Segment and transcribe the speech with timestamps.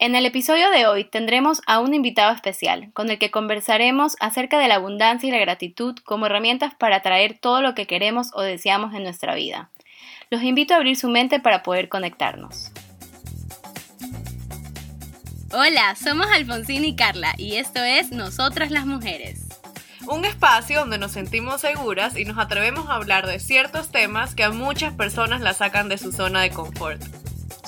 [0.00, 4.56] En el episodio de hoy tendremos a un invitado especial, con el que conversaremos acerca
[4.60, 8.42] de la abundancia y la gratitud como herramientas para atraer todo lo que queremos o
[8.42, 9.70] deseamos en nuestra vida.
[10.30, 12.70] Los invito a abrir su mente para poder conectarnos.
[15.52, 19.48] Hola, somos Alfonsín y Carla y esto es Nosotras las Mujeres.
[20.06, 24.44] Un espacio donde nos sentimos seguras y nos atrevemos a hablar de ciertos temas que
[24.44, 27.17] a muchas personas la sacan de su zona de confort.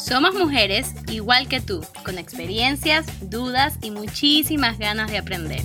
[0.00, 5.60] Somos mujeres igual que tú, con experiencias, dudas y muchísimas ganas de aprender.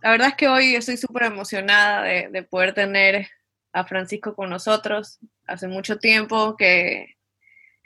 [0.00, 3.28] La verdad es que hoy estoy súper emocionada de, poder tener
[3.74, 5.18] a Francisco con nosotros.
[5.46, 7.16] Hace mucho tiempo que,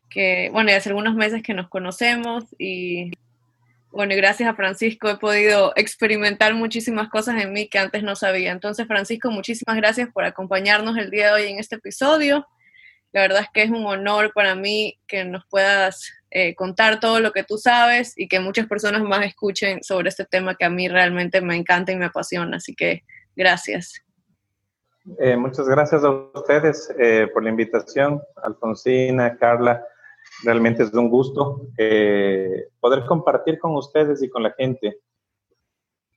[0.08, 3.10] que, bueno, hace algunos meses que nos conocemos y
[3.92, 8.16] bueno, y gracias a Francisco he podido experimentar muchísimas cosas en mí que antes no
[8.16, 8.50] sabía.
[8.50, 12.46] Entonces, Francisco, muchísimas gracias por acompañarnos el día de hoy en este episodio.
[13.12, 17.20] La verdad es que es un honor para mí que nos puedas eh, contar todo
[17.20, 20.70] lo que tú sabes y que muchas personas más escuchen sobre este tema que a
[20.70, 22.56] mí realmente me encanta y me apasiona.
[22.56, 23.04] Así que
[23.36, 24.02] gracias.
[25.18, 29.84] Eh, muchas gracias a ustedes eh, por la invitación, Alfonsina, Carla.
[30.44, 34.98] Realmente es un gusto eh, poder compartir con ustedes y con la gente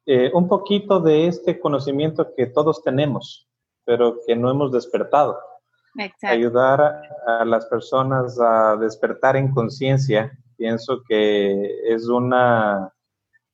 [0.06, 3.48] eh, un poquito de este conocimiento que todos tenemos,
[3.84, 5.40] pero que no hemos despertado.
[6.23, 12.94] Ayudar a, a, las personas a despertar en conciencia, pienso que es una,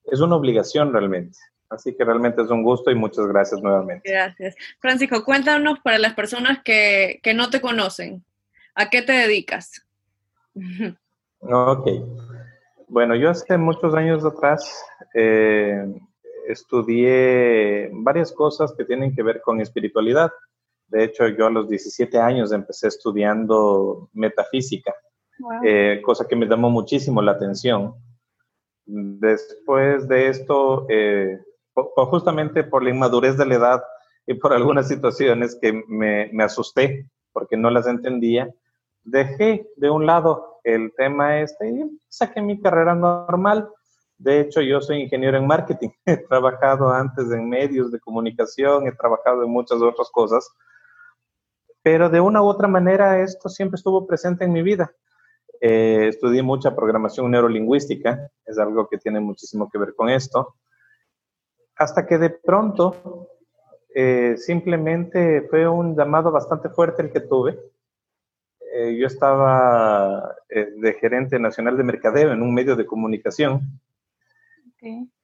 [0.05, 1.37] es una obligación realmente.
[1.69, 4.11] Así que realmente es un gusto y muchas gracias nuevamente.
[4.11, 4.55] Gracias.
[4.79, 8.25] Francisco, cuéntanos para las personas que, que no te conocen,
[8.75, 9.85] ¿a qué te dedicas?
[11.43, 11.87] Ok.
[12.87, 14.83] Bueno, yo hace muchos años atrás
[15.15, 15.83] eh,
[16.47, 20.31] estudié varias cosas que tienen que ver con espiritualidad.
[20.87, 24.93] De hecho, yo a los 17 años empecé estudiando metafísica,
[25.63, 27.95] eh, cosa que me llamó muchísimo la atención.
[28.85, 31.39] Después de esto, eh,
[31.73, 33.83] justamente por la inmadurez de la edad
[34.27, 38.53] y por algunas situaciones que me, me asusté porque no las entendía,
[39.03, 43.69] dejé de un lado el tema este y saqué mi carrera normal.
[44.17, 45.89] De hecho, yo soy ingeniero en marketing.
[46.05, 50.47] He trabajado antes en medios de comunicación, he trabajado en muchas otras cosas,
[51.81, 54.91] pero de una u otra manera esto siempre estuvo presente en mi vida.
[55.59, 60.55] Eh, estudié mucha programación neurolingüística, es algo que tiene muchísimo que ver con esto,
[61.75, 63.27] hasta que de pronto
[63.93, 67.59] eh, simplemente fue un llamado bastante fuerte el que tuve
[68.73, 73.61] eh, yo estaba eh, de gerente nacional de mercadeo en un medio de comunicación.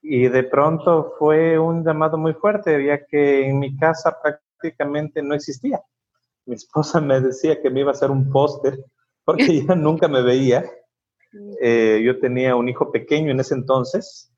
[0.01, 5.33] Y de pronto fue un llamado muy fuerte, ya que en mi casa prácticamente no
[5.33, 5.81] existía.
[6.45, 8.77] Mi esposa me decía que me iba a hacer un póster
[9.25, 10.63] porque ella nunca me veía.
[11.59, 14.31] Eh, yo tenía un hijo pequeño en ese entonces.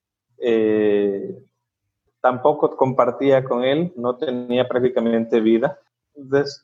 [2.21, 5.79] tampoco compartía con él, no tenía prácticamente vida.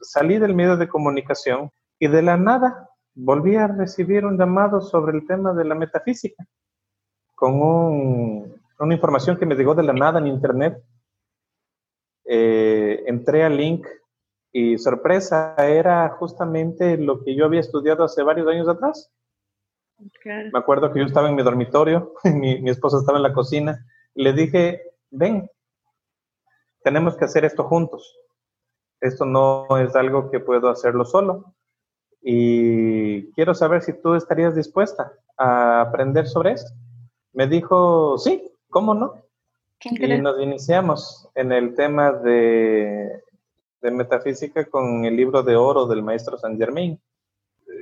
[0.01, 5.17] salí del medio de comunicación y de la nada volví a recibir un llamado sobre
[5.17, 6.45] el tema de la metafísica,
[7.33, 10.83] con una información que me llegó de la nada en internet.
[12.25, 13.87] Eh, entré al link
[14.51, 19.11] y sorpresa, era justamente lo que yo había estudiado hace varios años atrás.
[20.23, 23.85] Me acuerdo que yo estaba en mi dormitorio, mi, mi esposa estaba en la cocina,
[24.13, 25.49] y le dije, ven,
[26.83, 28.17] tenemos que hacer esto juntos.
[28.99, 31.54] Esto no es algo que puedo hacerlo solo
[32.27, 36.71] y quiero saber si tú estarías dispuesta a aprender sobre esto.
[37.33, 39.13] Me dijo, sí, ¿cómo no?
[39.83, 43.21] y nos iniciamos en el tema de,
[43.79, 46.99] de, metafísica con el libro de oro del maestro San Germain.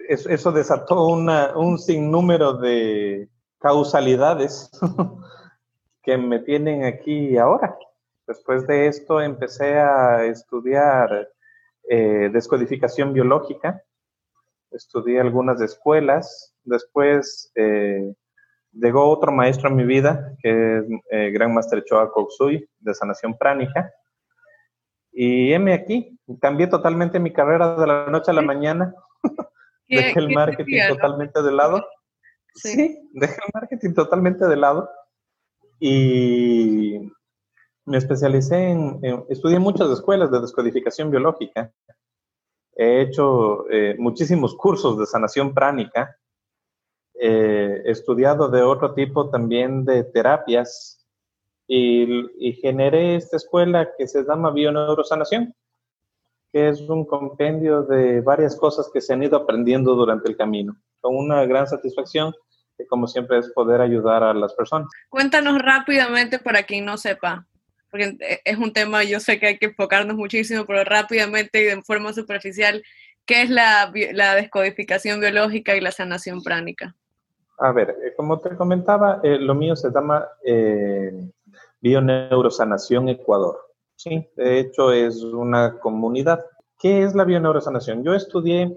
[0.10, 3.30] Eso, eso desató una, un sinnúmero de
[3.60, 4.70] causalidades
[6.04, 7.78] que me tienen aquí ahora.
[8.28, 11.30] Después de esto empecé a estudiar
[11.88, 13.82] eh, descodificación biológica
[14.74, 18.14] estudié algunas escuelas, después eh,
[18.72, 23.38] llegó otro maestro en mi vida, que es eh, Gran Master Choa Koksui, de sanación
[23.38, 23.92] pránica,
[25.12, 28.94] y heme aquí, cambié totalmente mi carrera de la noche a la mañana,
[29.88, 31.86] dejé el marketing totalmente de lado,
[32.56, 33.10] sí.
[33.14, 34.90] dejé el marketing totalmente de lado,
[35.80, 37.12] y
[37.86, 41.72] me especialicé en, en, estudié muchas escuelas de descodificación biológica,
[42.76, 46.18] he hecho eh, muchísimos cursos de sanación pránica,
[47.14, 51.06] eh, he estudiado de otro tipo también de terapias
[51.68, 52.06] y,
[52.38, 55.54] y, generé esta escuela que se llama Bioneurosanación.
[56.52, 60.76] que es un compendio de varias cosas que se han ido aprendiendo durante el camino,
[61.02, 62.34] con una gran satisfacción
[62.78, 64.88] que como siempre es poder ayudar a las personas.
[65.10, 67.48] Cuéntanos rápidamente para quien no sepa,
[67.94, 71.82] porque es un tema, yo sé que hay que enfocarnos muchísimo, pero rápidamente y de
[71.84, 72.84] forma superficial,
[73.24, 73.92] ¿qué es la,
[74.36, 76.96] descodificación biológica y la sanación pránica?
[77.60, 81.30] A ver, eh, como te comentaba, eh, lo mío se llama eh,
[81.82, 83.60] Bioneurosanación Ecuador.
[83.96, 86.44] Sí, de hecho es una comunidad.
[86.80, 88.04] ¿Qué es la bioneurosanación?
[88.04, 88.76] Yo estudié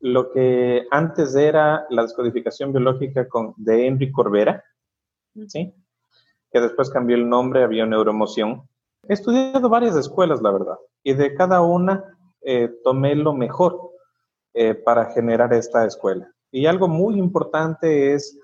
[0.00, 3.28] lo que antes era la descodificación biológica
[3.58, 4.64] de Henry Corbera,
[5.48, 5.74] ¿sí?
[6.50, 8.68] Que después cambió el nombre a bioneuromoción.
[9.08, 12.04] He estudiado varias escuelas, la verdad, y de cada una
[12.42, 13.92] eh, tomé lo mejor
[14.54, 16.32] eh, para generar esta escuela.
[16.50, 18.38] Y algo muy importante es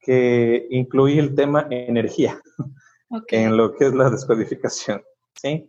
[0.00, 2.40] que incluí el tema energía
[3.28, 5.02] en lo que es la descodificación.
[5.34, 5.68] ¿sí?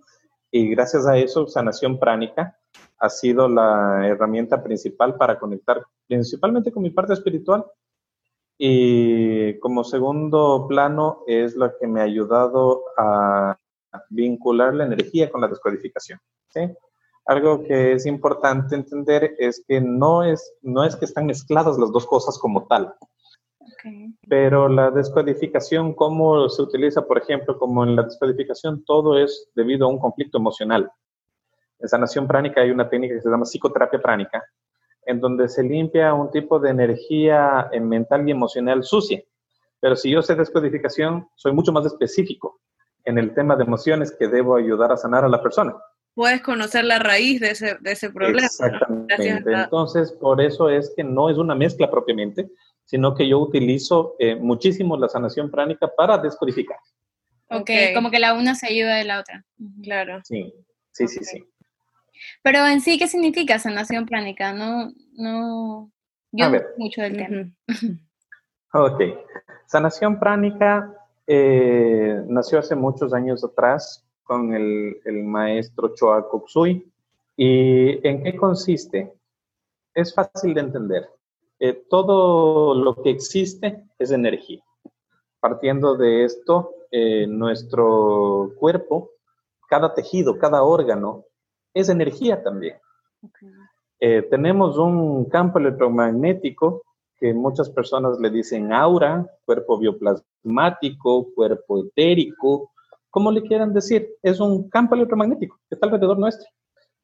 [0.52, 2.58] Y gracias a eso, sanación pránica
[3.00, 7.66] ha sido la herramienta principal para conectar principalmente con mi parte espiritual.
[8.58, 13.58] Y como segundo plano es lo que me ha ayudado a
[14.10, 16.20] vincular la energía con la descodificación.
[16.50, 16.62] ¿sí?
[17.26, 21.92] Algo que es importante entender es que no es, no es que están mezcladas las
[21.92, 22.94] dos cosas como tal.
[24.28, 29.86] Pero la descodificación, cómo se utiliza, por ejemplo, como en la descodificación, todo es debido
[29.86, 30.92] a un conflicto emocional.
[31.80, 34.44] En sanación pránica hay una técnica que se llama psicoterapia pránica,
[35.06, 39.22] en donde se limpia un tipo de energía eh, mental y emocional sucia.
[39.80, 42.62] Pero si yo sé descodificación, soy mucho más específico
[43.06, 45.76] en el tema de emociones que debo ayudar a sanar a la persona.
[46.14, 48.46] Puedes conocer la raíz de ese, de ese problema.
[48.46, 49.52] Exactamente.
[49.52, 52.52] Entonces, por eso es que no es una mezcla propiamente,
[52.86, 56.78] sino que yo utilizo eh, muchísimo la sanación pránica para descodificar.
[57.50, 59.44] Ok, como que la una se ayuda de la otra.
[59.84, 60.20] Claro.
[60.24, 60.54] Sí,
[60.92, 61.44] sí, sí, sí.
[62.44, 64.54] Pero en sí, ¿qué significa sanación pránica?
[64.54, 65.92] No, no,
[66.32, 67.52] yo no mucho del tema.
[68.74, 69.02] Ok,
[69.66, 70.96] sanación pránica
[71.28, 76.90] eh, nació hace muchos años atrás con el, el maestro Choa Koksui.
[77.36, 79.14] ¿Y en qué consiste?
[79.94, 81.10] Es fácil de entender.
[81.60, 84.64] Eh, todo lo que existe es energía.
[85.40, 89.12] Partiendo de esto, eh, nuestro cuerpo,
[89.70, 91.26] cada tejido, cada órgano,
[91.74, 92.78] es energía también.
[94.00, 96.84] Eh, tenemos un campo electromagnético
[97.18, 102.72] que muchas personas le dicen aura, cuerpo bioplasmático, cuerpo etérico,
[103.12, 106.50] como le quieran decir, es un campo electromagnético que está alrededor nuestro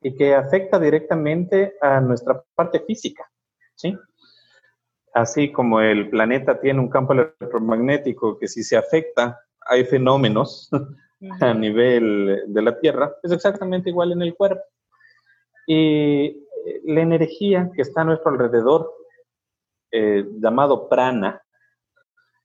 [0.01, 3.29] y que afecta directamente a nuestra parte física,
[3.75, 3.95] ¿sí?
[5.17, 10.69] así como el planeta tiene un campo electromagnético que si se afecta, hay fenómenos
[11.39, 14.61] a nivel de la Tierra, es exactamente igual en el cuerpo.
[15.65, 18.93] Y eh, la energía que está a nuestro alrededor,
[19.91, 21.41] eh, llamado prana,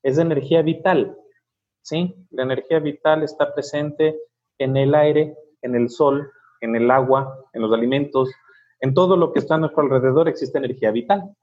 [0.02, 1.16] es energía vital.
[1.82, 2.14] ¿sí?
[2.30, 4.18] La energía vital está presente
[4.58, 6.30] en el aire, en el sol,
[6.60, 8.30] en el agua, en los alimentos,
[8.80, 11.34] en todo lo que está a nuestro alrededor existe energía vital.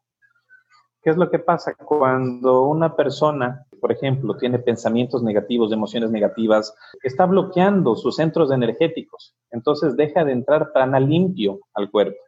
[1.01, 6.75] ¿Qué es lo que pasa cuando una persona, por ejemplo, tiene pensamientos negativos, emociones negativas,
[7.03, 9.33] está bloqueando sus centros energéticos?
[9.51, 12.19] Entonces deja de entrar prana limpio al cuerpo.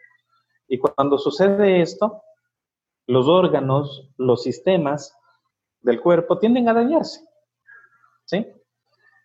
[0.70, 2.24] Y cuando sucede esto,
[3.08, 5.13] los órganos, los sistemas
[5.82, 7.28] del cuerpo tienden a dañarse.
[8.24, 8.48] ¿Sí?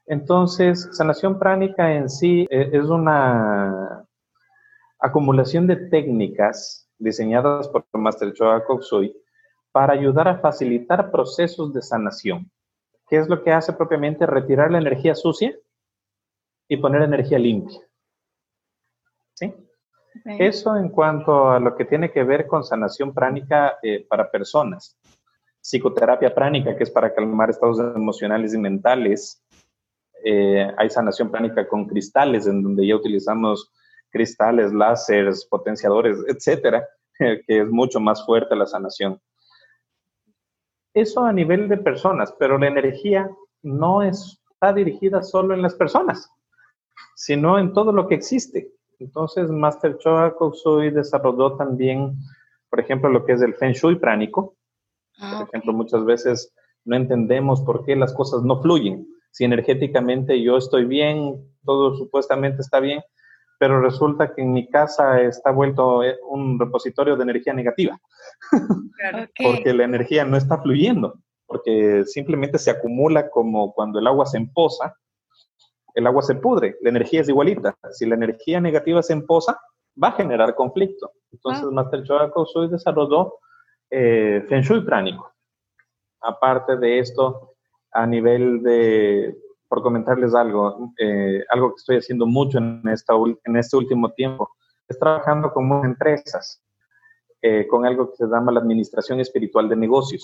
[0.07, 4.05] Entonces, sanación pránica en sí eh, es una
[4.99, 9.15] acumulación de técnicas diseñadas por Master Choa Koksui
[9.77, 12.51] para ayudar a facilitar procesos de sanación.
[13.11, 14.25] ¿Qué es lo que hace propiamente?
[14.25, 15.55] Retirar la energía sucia
[16.67, 17.79] y poner energía limpia.
[19.35, 19.53] ¿Sí?
[20.39, 24.97] Eso en cuanto a lo que tiene que ver con sanación pránica eh, para personas.
[25.61, 29.45] Psicoterapia pránica, que es para calmar estados emocionales y mentales.
[30.25, 33.71] Eh, hay sanación pránica con cristales, en donde ya utilizamos
[34.09, 39.21] cristales, láseres, potenciadores, etcétera, que es mucho más fuerte la sanación.
[40.97, 43.29] Eso a nivel de personas, pero la energía
[43.63, 46.31] no está dirigida solo en las personas,
[47.15, 48.73] sino en todo lo que existe.
[48.99, 52.17] Entonces, Master Choa Koksui desarrolló también,
[52.71, 54.57] por ejemplo, lo que es el Feng Shui pránico.
[55.19, 56.55] Ah, por ejemplo, muchas veces
[56.87, 59.07] no entendemos por qué las cosas no fluyen.
[59.33, 63.03] Si energéticamente yo estoy bien, todo supuestamente está bien,
[63.59, 67.99] pero resulta que en mi casa está vuelto eh, un repositorio de energía negativa,
[69.43, 74.37] porque la energía no está fluyendo, porque simplemente se acumula como cuando el agua se
[74.37, 74.95] empoza,
[75.95, 77.75] el agua se pudre, la energía es igualita.
[77.93, 79.59] Si la energía negativa se empoza,
[80.03, 81.13] va a generar conflicto.
[81.33, 81.71] Entonces, ah.
[81.73, 83.39] Master Choa Kousui desarrolló
[83.91, 85.33] eh, Feng Shui pránico.
[86.21, 87.55] Aparte de esto,
[87.93, 93.57] a nivel de, por comentarles algo, eh, algo que estoy haciendo mucho en, esta, en
[93.57, 94.51] este último tiempo,
[94.89, 96.63] es trabajando con muchas empresas,
[97.43, 100.23] eh, con algo que se llama la administración espiritual de negocios,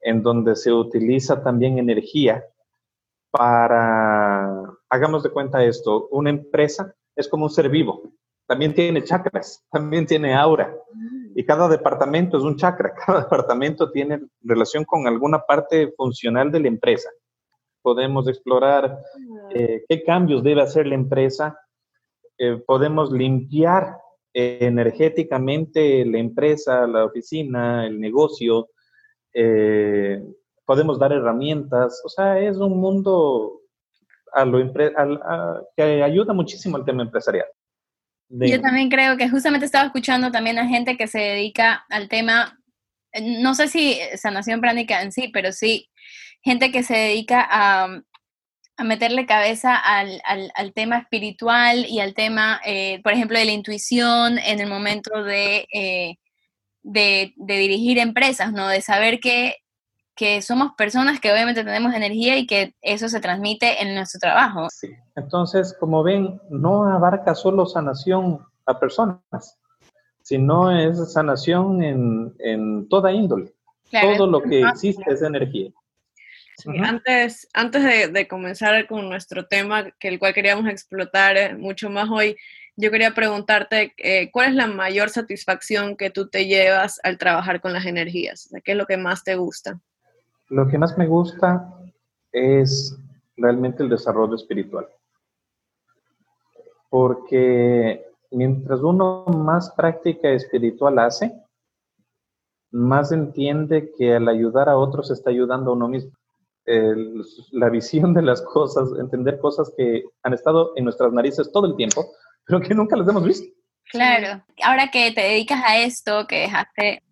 [0.00, 2.44] en donde se utiliza también energía
[3.30, 8.02] para, hagamos de cuenta esto, una empresa es como un ser vivo,
[8.46, 10.74] también tiene chakras, también tiene aura,
[11.34, 16.60] y cada departamento es un chakra, cada departamento tiene relación con alguna parte funcional de
[16.60, 17.10] la empresa.
[17.82, 18.98] Podemos explorar
[19.54, 21.58] eh, qué cambios debe hacer la empresa,
[22.38, 23.96] eh, podemos limpiar
[24.32, 28.68] energéticamente la empresa, la oficina, el negocio,
[29.34, 30.22] eh,
[30.64, 33.60] podemos dar herramientas, o sea, es un mundo
[34.32, 34.58] a lo
[35.76, 37.46] que ayuda muchísimo al tema empresarial.
[38.28, 42.60] Yo también creo que justamente estaba escuchando también a gente que se dedica al tema,
[43.12, 45.89] eh, no sé si sanación pránica en sí, pero sí
[46.42, 48.02] gente que se dedica a,
[48.76, 53.52] a meterle cabeza al, al, tema espiritual y al tema, eh, por ejemplo, de la
[53.52, 56.16] intuición en el momento de, eh,
[56.82, 58.68] de, de, dirigir empresas, ¿no?
[58.68, 59.56] De saber que
[60.20, 64.68] que somos personas que obviamente tenemos energía y que eso se transmite en nuestro trabajo.
[64.70, 64.90] Sí.
[65.16, 69.58] Entonces, como ven, no abarca solo sanación a personas,
[70.20, 73.54] sino es sanación en, en toda índole.
[73.90, 75.70] Todo lo que existe es energía.
[76.66, 81.90] Antes, antes de, de, comenzar con nuestro tema, que el cual queríamos explotar eh, mucho
[81.90, 82.36] más hoy,
[82.76, 87.60] yo quería preguntarte eh, cuál es la mayor satisfacción que tú te llevas al trabajar
[87.60, 89.80] con las energías, ¿qué es lo que más te gusta?
[90.48, 91.72] Lo que más me gusta
[92.32, 92.96] es
[93.36, 94.88] realmente el desarrollo espiritual.
[96.88, 101.32] Porque mientras uno más práctica espiritual hace,
[102.72, 106.12] más entiende que al ayudar a otros está ayudando a uno mismo.
[107.52, 111.76] La visión de las cosas, entender cosas que han estado en nuestras narices todo el
[111.76, 112.06] tiempo,
[112.46, 113.46] pero que nunca las hemos visto.
[113.90, 117.02] Claro, ahora que te dedicas a esto, que dejaste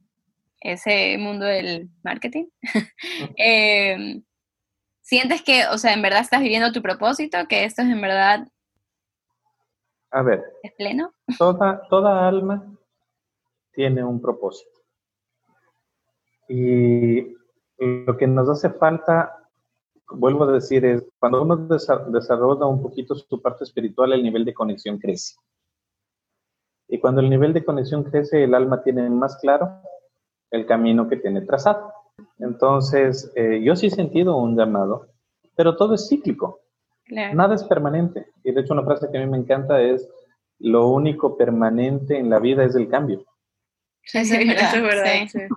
[0.61, 2.47] ese mundo del marketing,
[3.37, 4.23] em,
[5.01, 8.49] ¿sientes que, o sea, en verdad estás viviendo tu propósito, que esto es en verdad...
[10.11, 10.43] A ver.
[10.63, 11.13] ¿Es pleno?
[11.37, 12.65] Toda, toda alma
[13.73, 14.71] tiene un propósito.
[16.49, 17.37] Y
[17.79, 19.38] lo que nos hace falta,
[20.11, 24.55] vuelvo a decir, es cuando uno desarrolla un poquito su parte espiritual, el nivel de
[24.55, 25.37] conexión crece.
[26.89, 29.83] Y cuando el nivel de conexión crece, el alma tiene más claro
[30.51, 31.93] el camino que tiene trazado.
[32.39, 35.09] Entonces, eh, yo sí he sentido un llamado,
[35.55, 36.61] pero todo es cíclico.
[37.11, 38.27] Nada es permanente.
[38.45, 40.09] Y de hecho una frase que a mí me encanta es,
[40.59, 43.25] lo único permanente en la vida es el cambio.
[44.03, 44.31] Sí, es
[44.83, 45.49] verdad.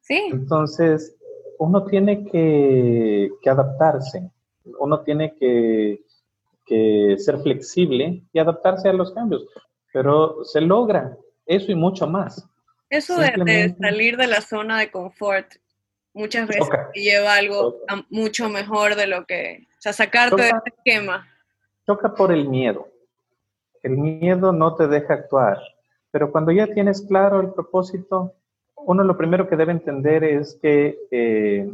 [0.00, 0.30] Sí.
[0.32, 1.15] Entonces,
[1.58, 4.30] uno tiene que, adaptarse,
[4.78, 6.00] uno tiene que,
[6.64, 9.46] que ser flexible y adaptarse a los cambios,
[9.92, 12.48] pero se logra eso y mucho más.
[12.88, 15.54] Eso de, salir de la zona de confort
[16.14, 17.76] muchas veces lleva algo
[18.10, 21.28] mucho mejor de lo que, o sea, sacarte de ese esquema.
[21.84, 22.88] Toca por el miedo.
[23.82, 25.58] El miedo no te deja actuar,
[26.10, 28.34] pero cuando ya tienes claro el propósito,
[28.86, 31.70] uno lo primero que debe entender es que eh,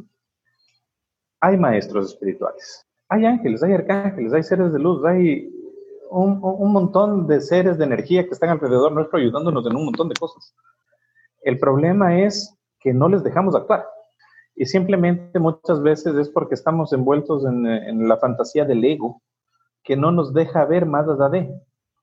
[1.40, 5.48] hay maestros espirituales, hay ángeles, hay arcángeles, hay seres de luz, hay
[6.10, 10.08] un, un montón de seres de energía que están alrededor nuestro ayudándonos en un montón
[10.08, 10.54] de cosas.
[11.42, 13.84] El problema es que no les dejamos actuar.
[14.54, 19.22] Y simplemente muchas veces es porque estamos envueltos en, la fantasía del ego,
[19.82, 21.62] que no nos deja ver más allá de.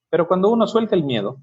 [0.09, 1.37] Pero cuando uno suelta el miedo,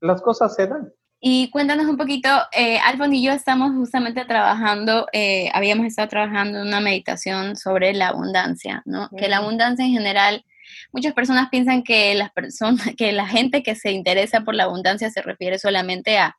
[0.00, 0.92] las cosas se dan.
[1.20, 6.60] Y cuéntanos un poquito, eh, Alfon y yo estamos justamente trabajando, eh, habíamos estado trabajando
[6.60, 9.08] en una meditación sobre la abundancia, ¿no?
[9.16, 10.44] Que la abundancia en general
[10.92, 15.10] Muchas personas piensan que las personas, que la gente que se interesa por la abundancia
[15.10, 16.36] se refiere solamente a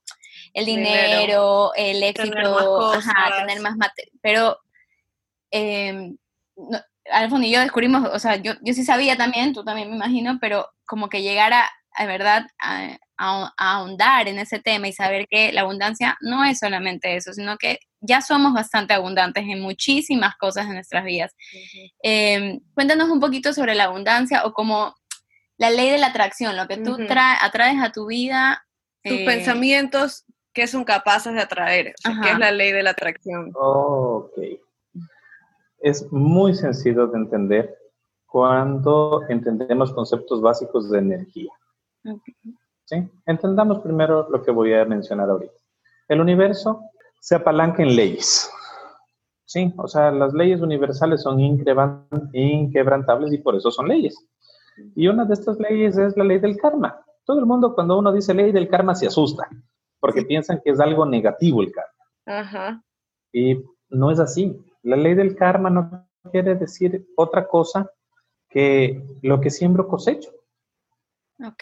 [0.53, 2.93] el dinero, el éxito,
[3.37, 3.75] tener más,
[4.21, 4.57] pero
[5.51, 6.13] eh,
[7.41, 10.69] y yo descubrimos, o sea, yo, yo sí sabía también, tú también me imagino, pero
[10.85, 15.61] como que llegar a, a verdad, a, ahondar en ese tema y saber que la
[15.61, 20.73] abundancia no es solamente eso, sino que ya somos bastante abundantes en muchísimas cosas en
[20.73, 21.35] nuestras vidas.
[22.03, 24.95] Em, cuéntanos un poquito sobre la abundancia o como
[25.57, 28.61] la ley de la atracción, lo que tú atraes a tu vida.
[29.03, 31.93] Tus eh, pensamientos que son capaces de atraer,
[32.23, 33.51] que es la ley de la atracción.
[33.53, 34.33] ok.
[35.79, 37.77] Es muy sencillo de entender
[38.25, 41.51] cuando entendemos conceptos básicos de energía.
[42.85, 42.97] ¿Sí?
[43.25, 45.53] Entendamos primero lo que voy a mencionar ahorita.
[46.07, 46.81] El universo
[47.19, 48.49] se apalanca en leyes.
[49.45, 54.15] Sí, o sea, las leyes universales son inquebrantables y por eso son leyes.
[54.95, 56.99] Y una de estas leyes es la ley del karma.
[57.25, 59.47] Todo el mundo cuando uno dice ley del karma se asusta,
[59.99, 61.91] porque piensan que es algo negativo el karma.
[62.25, 62.83] Ajá.
[63.31, 64.59] Y no es así.
[64.83, 67.89] La ley del karma no quiere decir otra cosa
[68.49, 70.31] que lo que siembro cosecho.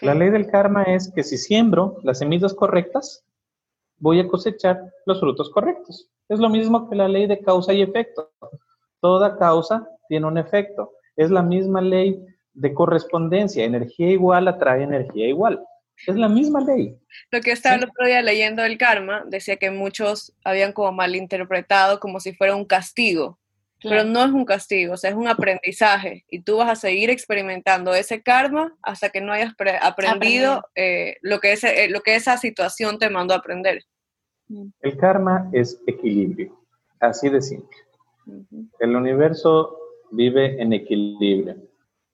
[0.00, 3.24] La ley del karma es que si siembro las semillas correctas,
[3.98, 6.08] voy a cosechar los frutos correctos.
[6.28, 8.32] Es lo mismo que la ley de causa y efecto.
[9.00, 10.92] Toda causa tiene un efecto.
[11.16, 13.64] Es la misma ley de correspondencia.
[13.64, 15.62] Energía igual atrae energía igual.
[16.06, 16.96] Es la misma ley.
[17.30, 22.00] Lo que estaba el otro día leyendo el karma decía que muchos habían como malinterpretado
[22.00, 23.38] como si fuera un castigo.
[23.88, 27.10] Pero no es un castigo, o sea, es un aprendizaje y tú vas a seguir
[27.10, 32.16] experimentando ese karma hasta que no hayas aprendido eh, lo, que ese, eh, lo que
[32.16, 33.82] esa situación te mandó a aprender.
[34.48, 34.68] Mm.
[34.80, 36.58] El karma es equilibrio,
[37.00, 37.76] así de simple.
[38.78, 39.78] El universo
[40.10, 41.56] vive en equilibrio,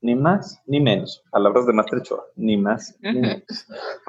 [0.00, 1.22] ni más ni menos.
[1.30, 3.44] Palabras de Master Choa, ni más ni menos.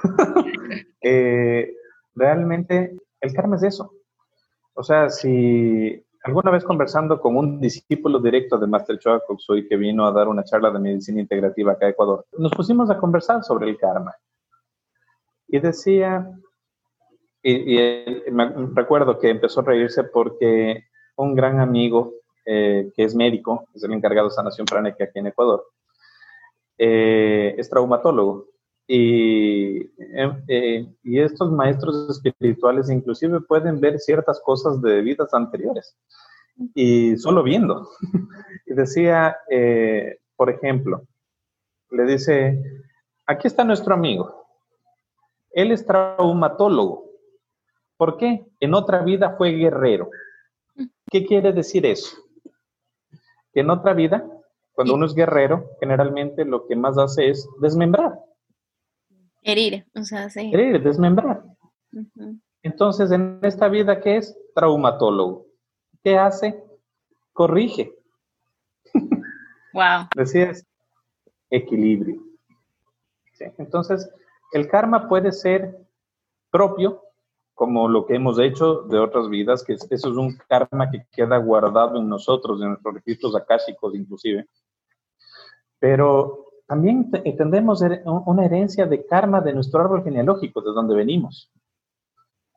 [1.04, 1.74] Eh,
[2.14, 3.92] realmente el karma es eso.
[4.74, 9.76] O sea, si alguna vez conversando con un discípulo directo de Master Choa Koksui que
[9.76, 13.44] vino a dar una charla de medicina integrativa acá a Ecuador, nos pusimos a conversar
[13.44, 14.16] sobre el karma.
[15.48, 16.32] Y decía,
[17.44, 17.78] y,
[18.32, 20.86] me recuerdo que empezó a reírse porque
[21.18, 22.14] un gran amigo
[22.46, 25.66] eh, que es médico, es el encargado de sanación pránica aquí en Ecuador,
[26.78, 28.48] eh, es traumatólogo.
[28.94, 29.90] Y,
[30.50, 35.96] eh, y, estos maestros espirituales inclusive pueden ver ciertas cosas de vidas anteriores
[36.76, 37.88] y solo viendo.
[38.66, 39.38] y decía,
[40.36, 41.04] por ejemplo,
[41.92, 42.62] le dice,
[43.26, 44.46] aquí está nuestro amigo.
[45.52, 47.06] Él es traumatólogo.
[47.96, 48.46] ¿Por qué?
[48.60, 50.10] En otra vida fue guerrero.
[51.10, 52.18] ¿Qué quiere decir eso?
[53.54, 54.26] Que en otra vida,
[54.74, 58.20] cuando uno es guerrero, generalmente lo que más hace es desmembrar.
[59.42, 60.52] Herir, o sea, sí.
[60.54, 61.44] Herir, desmembrar.
[62.64, 64.38] Entonces, en esta vida, ¿qué es?
[64.56, 65.48] Traumatólogo.
[66.04, 66.64] ¿Qué hace?
[67.34, 67.94] Corrige.
[69.74, 70.08] Wow.
[70.16, 70.66] Decías,
[71.50, 72.22] equilibrio.
[73.58, 74.10] Entonces,
[74.52, 75.78] el karma puede ser
[76.52, 77.02] propio
[77.54, 81.38] como lo que hemos hecho de otras vidas, que eso es un karma que queda
[81.38, 84.48] guardado en nosotros, en nuestros registros akáshicos inclusive.
[85.80, 91.52] Pero también entendemos una herencia de karma de nuestro árbol genealógico, de donde venimos.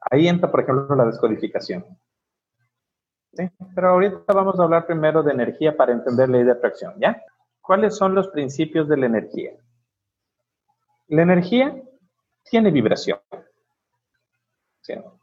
[0.09, 1.85] Ahí entra, por ejemplo, la descodificación.
[3.33, 7.20] Pero ahorita vamos a hablar primero de energía para entender la ley de atracción, ¿ya?
[7.61, 9.50] ¿Cuáles son los principios de la energía?
[11.09, 11.83] La energía
[12.48, 13.18] tiene vibración.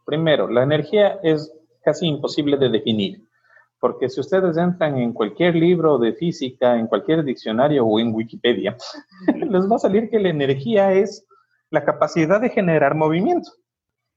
[0.04, 1.50] Primero, la energía es
[1.82, 3.26] casi imposible de definir,
[3.82, 8.76] porque si ustedes entran en cualquier libro de física, en cualquier diccionario o en Wikipedia,
[9.34, 11.26] les va a salir que la energía es
[11.68, 13.50] la capacidad de generar movimiento.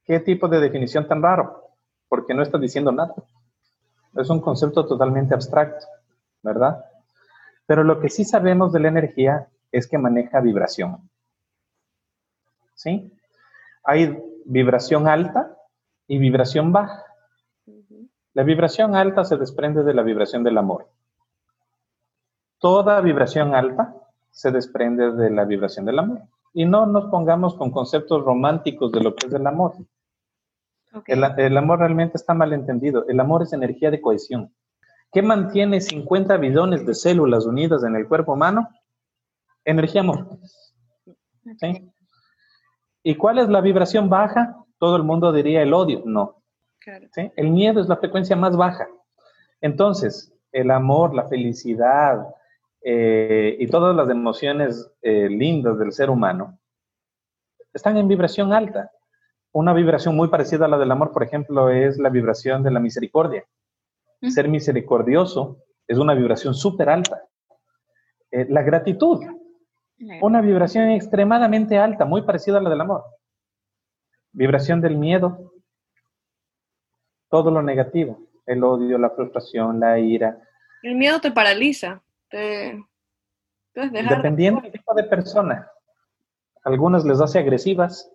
[0.04, 1.64] ¿Qué tipo de definición tan raro?
[2.08, 3.12] Porque no está diciendo nada.
[4.14, 5.84] Es un concepto totalmente abstracto,
[6.44, 6.84] ¿verdad?
[7.66, 11.10] Pero lo que sí sabemos de la energía es que maneja vibración.
[12.76, 13.12] ¿Sí?
[13.82, 15.58] Hay vibración alta
[16.06, 17.05] y vibración baja.
[18.36, 20.90] La vibración alta se desprende de la vibración del amor.
[22.58, 23.96] Toda vibración alta
[24.30, 26.20] se desprende de la vibración del amor.
[26.52, 29.76] Y no nos pongamos con conceptos románticos de lo que es el amor.
[31.06, 33.06] El, el, amor realmente está mal entendido.
[33.08, 34.54] El amor es energía de cohesión.
[35.10, 38.68] ¿Qué mantiene 50 billones de células unidas en el cuerpo humano?
[39.64, 40.28] Energía amor.
[41.56, 41.90] ¿Sí?
[43.02, 44.62] ¿Y cuál es la vibración baja?
[44.78, 46.02] Todo el mundo diría el odio.
[46.04, 46.42] No.
[47.36, 48.88] El miedo es la frecuencia más baja.
[49.60, 52.26] Entonces, el amor, la felicidad
[52.82, 56.58] eh, y todas las emociones eh, lindas del ser humano
[57.74, 58.90] están en vibración alta.
[59.52, 62.80] Una vibración muy parecida a la del amor, por ejemplo, es la vibración de la
[62.80, 63.44] misericordia.
[64.22, 67.22] Ser misericordioso es una vibración súper alta.
[68.30, 69.20] Eh, la gratitud
[70.20, 73.04] una vibración extremadamente alta, muy parecida a la del amor.
[74.32, 75.52] Vibración del miedo.
[77.28, 78.20] Todo lo negativo.
[78.46, 80.40] El odio, la frustración, la ira.
[80.82, 82.02] El miedo te paraliza.
[83.74, 85.70] Dependiendo del tipo de persona.
[86.64, 88.10] Algunas les hace agresivas.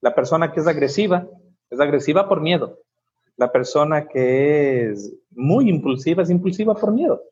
[0.00, 1.28] La persona que es agresiva
[1.70, 2.80] es agresiva por miedo.
[3.36, 7.22] La persona que es muy impulsiva es impulsiva por miedo.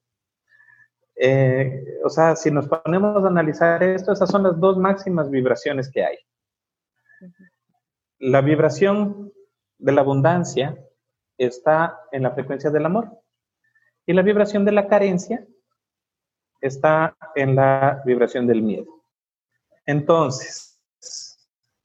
[1.14, 5.90] Eh, o sea, si nos ponemos a analizar esto, esas son las dos máximas vibraciones
[5.90, 6.16] que hay.
[8.18, 9.30] La vibración
[9.76, 10.82] de la abundancia
[11.40, 13.10] está en la frecuencia del amor
[14.06, 15.46] y la vibración de la carencia
[16.60, 18.86] está en la vibración del miedo.
[19.86, 20.78] Entonces,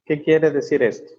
[0.04, 1.14] ¿qué quiere decir esto?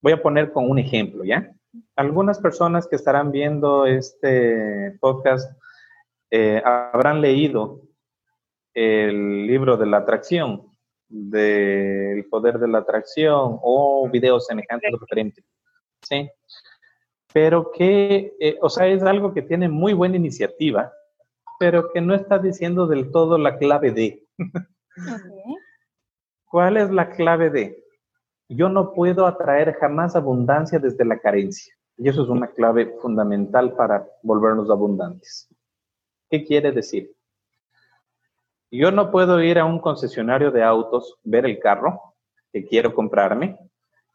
[0.00, 1.52] Voy a poner con un ejemplo, ¿ya?
[1.96, 5.50] Algunas personas que estarán viendo este podcast
[6.30, 7.80] eh, habrán leído
[8.72, 10.70] el libro de la atracción,
[11.08, 15.44] del poder de la atracción o videos semejantes o diferentes.
[16.02, 16.30] ¿Sí?
[17.32, 20.92] Pero que, eh, o sea, es algo que tiene muy buena iniciativa,
[21.58, 24.26] pero que no está diciendo del todo la clave de.
[26.46, 27.84] ¿Cuál es la clave de?
[28.48, 31.74] Yo no puedo atraer jamás abundancia desde la carencia.
[31.98, 35.48] Y eso es una clave fundamental para volvernos abundantes.
[36.30, 37.14] ¿Qué quiere decir?
[38.70, 42.14] Yo no puedo ir a un concesionario de autos, ver el carro
[42.52, 43.58] que quiero comprarme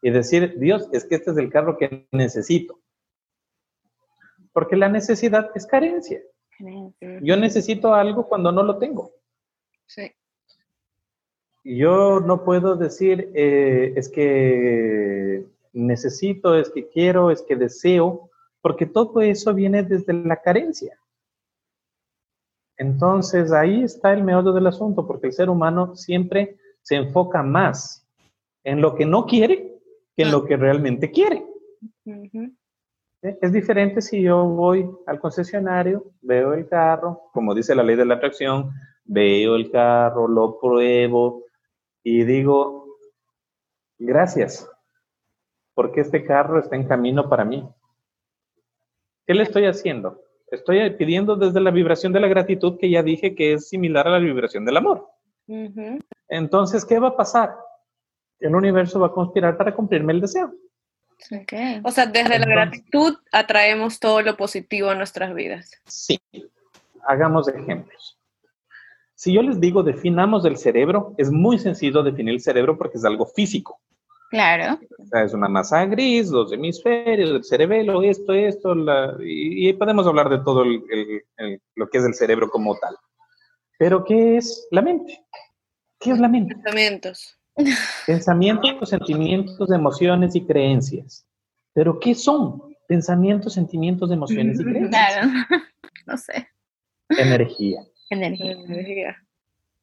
[0.02, 2.80] y decir, Dios, es que este es el carro que necesito.
[4.52, 6.20] Porque la necesidad es carencia.
[7.22, 9.12] Yo necesito algo cuando no lo tengo.
[9.86, 10.12] Sí.
[11.64, 18.86] Yo no puedo decir, eh, es que necesito, es que quiero, es que deseo, porque
[18.86, 20.98] todo eso viene desde la carencia.
[22.76, 28.04] Entonces ahí está el meollo del asunto, porque el ser humano siempre se enfoca más
[28.64, 29.71] en lo que no quiere
[30.16, 31.46] que en lo que realmente quiere.
[33.22, 38.04] Es diferente si yo voy al concesionario, veo el carro, como dice la ley de
[38.04, 38.72] la atracción,
[39.04, 41.44] veo el carro, lo pruebo
[42.02, 42.96] y digo,
[43.98, 44.68] gracias,
[45.74, 47.68] porque este carro está en camino para mí.
[49.24, 50.20] ¿Qué le estoy haciendo?
[50.50, 54.10] Estoy pidiendo desde la vibración de la gratitud que ya dije que es similar a
[54.10, 55.08] la vibración del amor.
[56.28, 57.54] Entonces, ¿qué va a pasar?
[58.42, 60.52] El universo va a conspirar para cumplirme el deseo.
[61.84, 65.70] O sea, desde la gratitud atraemos todo lo positivo a nuestras vidas.
[65.86, 66.20] Sí.
[67.06, 68.18] Hagamos ejemplos.
[69.14, 73.04] Si yo les digo definamos el cerebro, es muy sencillo definir el cerebro porque es
[73.04, 73.80] algo físico.
[74.30, 74.80] Claro.
[75.12, 78.74] es una masa gris, los hemisferios, el cerebelo, esto, esto,
[79.20, 82.96] y, podemos hablar de todo lo que es el cerebro como tal.
[83.78, 85.22] Pero, ¿qué es la mente?
[86.00, 86.54] ¿Qué es la mente?
[86.54, 87.38] Pensamientos.
[88.06, 91.26] Pensamientos, sentimientos, emociones y creencias.
[91.74, 92.62] ¿Pero qué son?
[92.86, 94.90] Pensamientos, sentimientos, emociones y creencias.
[94.90, 95.28] Claro,
[96.06, 96.48] no sé.
[97.08, 97.80] Energía.
[98.10, 99.16] Energía.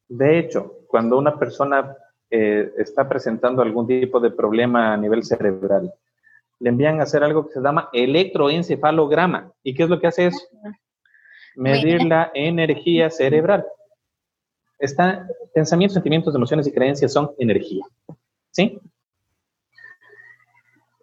[0.08, 1.96] De hecho, cuando una persona
[2.30, 5.92] eh, está presentando algún tipo de problema a nivel cerebral,
[6.60, 9.52] le envían a hacer algo que se llama electroencefalograma.
[9.62, 10.40] ¿Y qué es lo que hace eso?
[11.56, 13.66] Medir la energía cerebral.
[14.80, 17.84] Está, pensamientos, sentimientos, emociones y creencias son energía.
[18.50, 18.80] ¿Sí?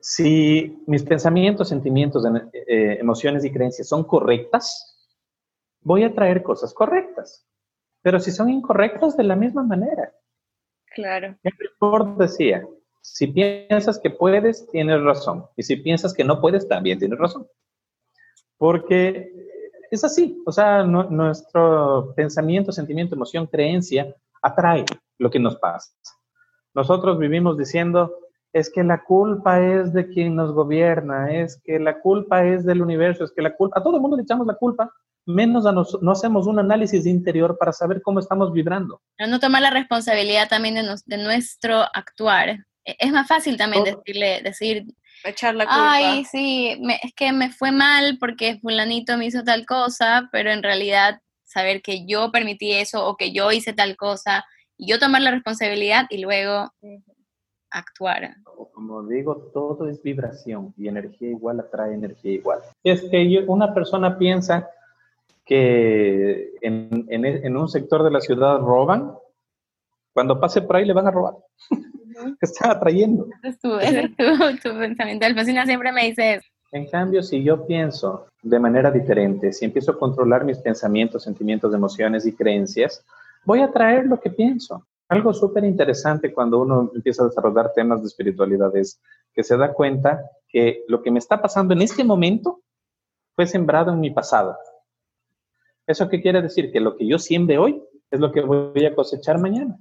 [0.02, 4.98] Si mis pensamientos, sentimientos, eh, emociones y creencias son correctas,
[5.82, 7.46] voy a traer cosas correctas.
[8.02, 10.14] Pero si son incorrectas, de la misma manera.
[10.96, 11.38] Claro.
[11.44, 12.66] Henry Ford decía,
[13.02, 15.46] si piensas que puedes, tienes razón.
[15.56, 17.48] Y si piensas que no puedes, también tienes razón.
[18.58, 19.32] Porque
[19.92, 20.42] es así.
[20.46, 24.86] O sea, nuestro pensamiento, sentimiento, emoción, creencia atrae
[25.18, 25.92] lo que nos pasa.
[26.74, 28.14] Nosotros vivimos diciendo,
[28.54, 32.82] es que la culpa es de quien nos gobierna, es que la culpa es del
[32.82, 34.92] universo, es que la culpa, a todo el mundo le echamos la culpa,
[35.26, 39.02] menos a nos, no hacemos un análisis interior para saber cómo estamos vibrando.
[39.20, 42.50] No tomar la responsabilidad también de, de nuestro actuar.
[42.86, 44.86] E, es más fácil también decirle, decir,
[45.30, 45.92] echar la culpa.
[45.94, 50.64] Ay, sí, es que me fue mal porque fulanito me hizo tal cosa, pero en
[50.64, 54.46] realidad saber que yo permití eso o que yo hice tal cosa
[54.78, 56.72] y yo tomar la responsabilidad y luego
[57.72, 58.36] actuar.
[58.74, 62.60] Como digo, todo es vibración y energía igual atrae energía igual.
[62.84, 64.70] Es que una persona piensa
[65.46, 69.14] que en, en, un sector de la ciudad roban,
[70.14, 71.36] cuando pase por ahí le van a robar.
[72.42, 73.28] Está atrayendo.
[73.44, 73.70] es, tu,
[74.64, 75.26] tu, pensamiento.
[75.26, 76.48] El siempre me dice eso.
[76.72, 81.74] En cambio, si yo pienso de manera diferente, si empiezo a controlar mis pensamientos, sentimientos,
[81.74, 83.04] emociones y creencias,
[83.46, 84.86] voy a traer lo que pienso.
[85.10, 89.00] Algo súper interesante cuando uno empieza a desarrollar temas de espiritualidad es
[89.34, 92.62] que se da cuenta que lo que me está pasando en este momento
[93.34, 94.58] fue sembrado en mi pasado.
[95.86, 96.72] ¿Eso qué quiere decir?
[96.74, 99.80] Que lo que yo siembre hoy es lo que voy a cosechar mañana.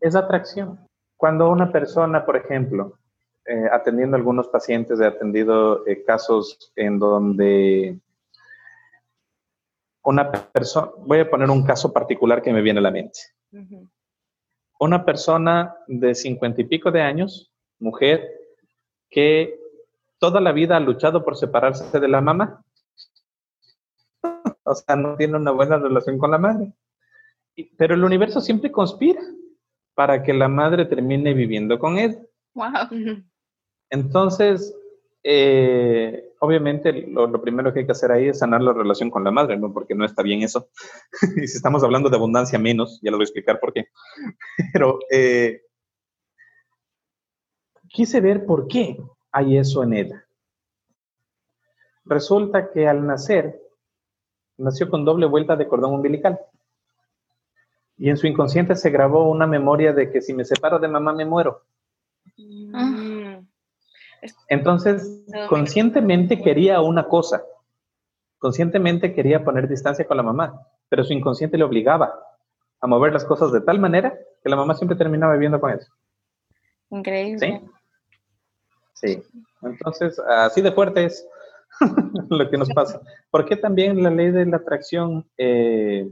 [0.00, 0.78] Es atracción.
[1.24, 2.98] Cuando una persona, por ejemplo,
[3.46, 7.98] eh, atendiendo a algunos pacientes, he atendido eh, casos en donde
[10.02, 13.20] una persona, voy a poner un caso particular que me viene a la mente.
[14.78, 18.28] Una persona de cincuenta y pico de años, mujer,
[19.08, 19.58] que
[20.18, 22.62] toda la vida ha luchado por separarse de la mamá.
[24.62, 26.74] o sea, no tiene una buena relación con la madre.
[27.78, 29.22] Pero el universo siempre conspira
[29.94, 32.18] para que la madre termine viviendo con él.
[32.54, 33.22] Wow.
[33.90, 34.74] Entonces,
[35.22, 39.30] eh, obviamente lo, primero que hay que hacer ahí es sanar la relación con la
[39.30, 39.72] madre, ¿no?
[39.72, 40.68] Porque no está bien eso.
[41.36, 43.88] y si estamos hablando de abundancia menos, ya lo voy a explicar por qué.
[44.72, 45.62] Pero eh,
[47.88, 48.98] quise ver por qué
[49.32, 50.12] hay eso en él.
[52.04, 53.60] Resulta que al nacer,
[54.58, 56.38] nació con doble vuelta de cordón umbilical.
[57.96, 61.12] Y en su inconsciente se grabó una memoria de que si me separo de mamá
[61.12, 61.62] me muero.
[62.36, 63.46] Mm.
[64.48, 67.44] Entonces, conscientemente quería una cosa.
[68.38, 72.14] Conscientemente quería poner distancia con la mamá, pero su inconsciente le obligaba
[72.80, 75.90] a mover las cosas de tal manera que la mamá siempre terminaba viviendo con eso.
[76.90, 77.38] Increíble.
[77.38, 77.70] Sí.
[78.94, 79.22] Sí.
[79.62, 81.26] Entonces, así de fuerte es
[82.28, 83.00] lo que nos pasa.
[83.30, 86.10] ¿Por qué también la ley de la atracción eh,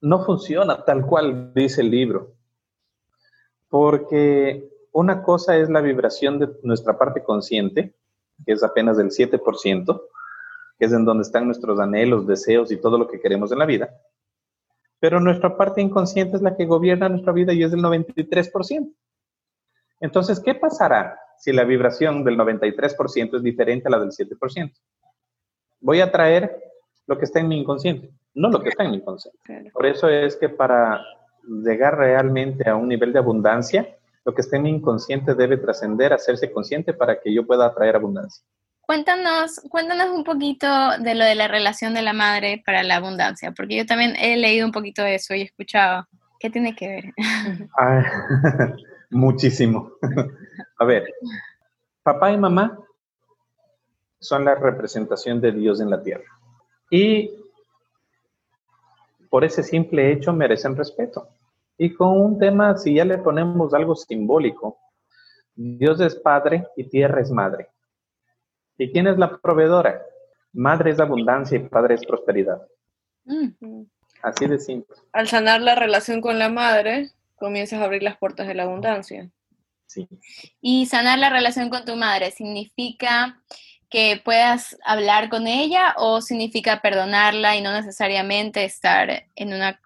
[0.00, 2.34] no funciona tal cual dice el libro?
[3.68, 7.94] Porque una cosa es la vibración de nuestra parte consciente,
[8.44, 10.02] que es apenas del 7%,
[10.78, 13.66] que es en donde están nuestros anhelos, deseos y todo lo que queremos en la
[13.66, 13.90] vida.
[14.98, 18.92] Pero nuestra parte inconsciente es la que gobierna nuestra vida y es del 93%.
[20.00, 24.72] Entonces, ¿qué pasará si la vibración del 93% es diferente a la del 7%?
[25.80, 26.62] Voy a traer
[27.06, 29.70] lo que está en mi inconsciente, no lo que está en mi inconsciente.
[29.72, 31.02] Por eso es que para
[31.46, 36.12] llegar realmente a un nivel de abundancia, lo que está en mi inconsciente debe trascender,
[36.12, 38.44] hacerse consciente para que yo pueda atraer abundancia.
[38.82, 40.66] Cuéntanos, cuéntanos un poquito
[40.98, 44.36] de lo de la relación de la madre para la abundancia, porque yo también he
[44.36, 46.06] leído un poquito de eso y he escuchado.
[46.38, 47.04] ¿Qué tiene que ver?
[49.10, 49.92] muchísimo.
[50.78, 51.04] A ver,
[52.02, 52.78] papá y mamá
[54.18, 56.24] son la representación de Dios en la tierra.
[56.90, 57.30] Y
[59.30, 61.28] por ese simple hecho merecen respeto.
[61.78, 64.78] Y con un tema, si ya le ponemos algo simbólico,
[65.54, 67.68] Dios es padre y tierra es madre.
[68.76, 70.02] ¿Y quién es la proveedora?
[70.52, 72.60] Madre es abundancia y padre es prosperidad.
[73.24, 73.84] Mm.
[74.22, 74.96] Así de simple.
[75.12, 79.30] Al sanar la relación con la madre, comienzas a abrir las puertas de la abundancia.
[79.86, 80.08] Sí.
[80.60, 83.40] Y sanar la relación con tu madre significa
[83.90, 89.80] que puedas hablar con ella o significa perdonarla y no necesariamente estar en una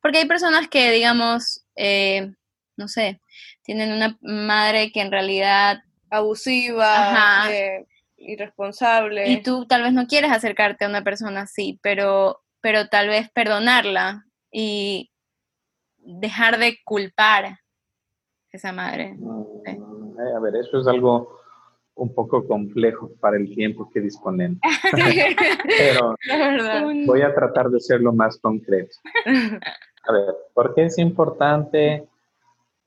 [0.00, 2.32] porque hay personas que, digamos, eh,
[2.76, 3.20] no sé,
[3.62, 5.82] tienen una madre que en realidad...
[6.10, 9.30] Abusiva, eh, irresponsable.
[9.30, 13.30] Y tú tal vez no quieres acercarte a una persona así, pero, pero tal vez
[13.30, 15.10] perdonarla y
[15.96, 17.60] dejar de culpar a
[18.52, 19.14] esa madre.
[19.14, 21.40] Mm, eh, a ver, eso es algo
[21.96, 24.58] un poco complejo para el tiempo que disponemos.
[25.78, 26.16] Pero
[27.06, 28.96] voy a tratar de ser lo más concreto.
[30.06, 32.06] A ver, ¿por qué es importante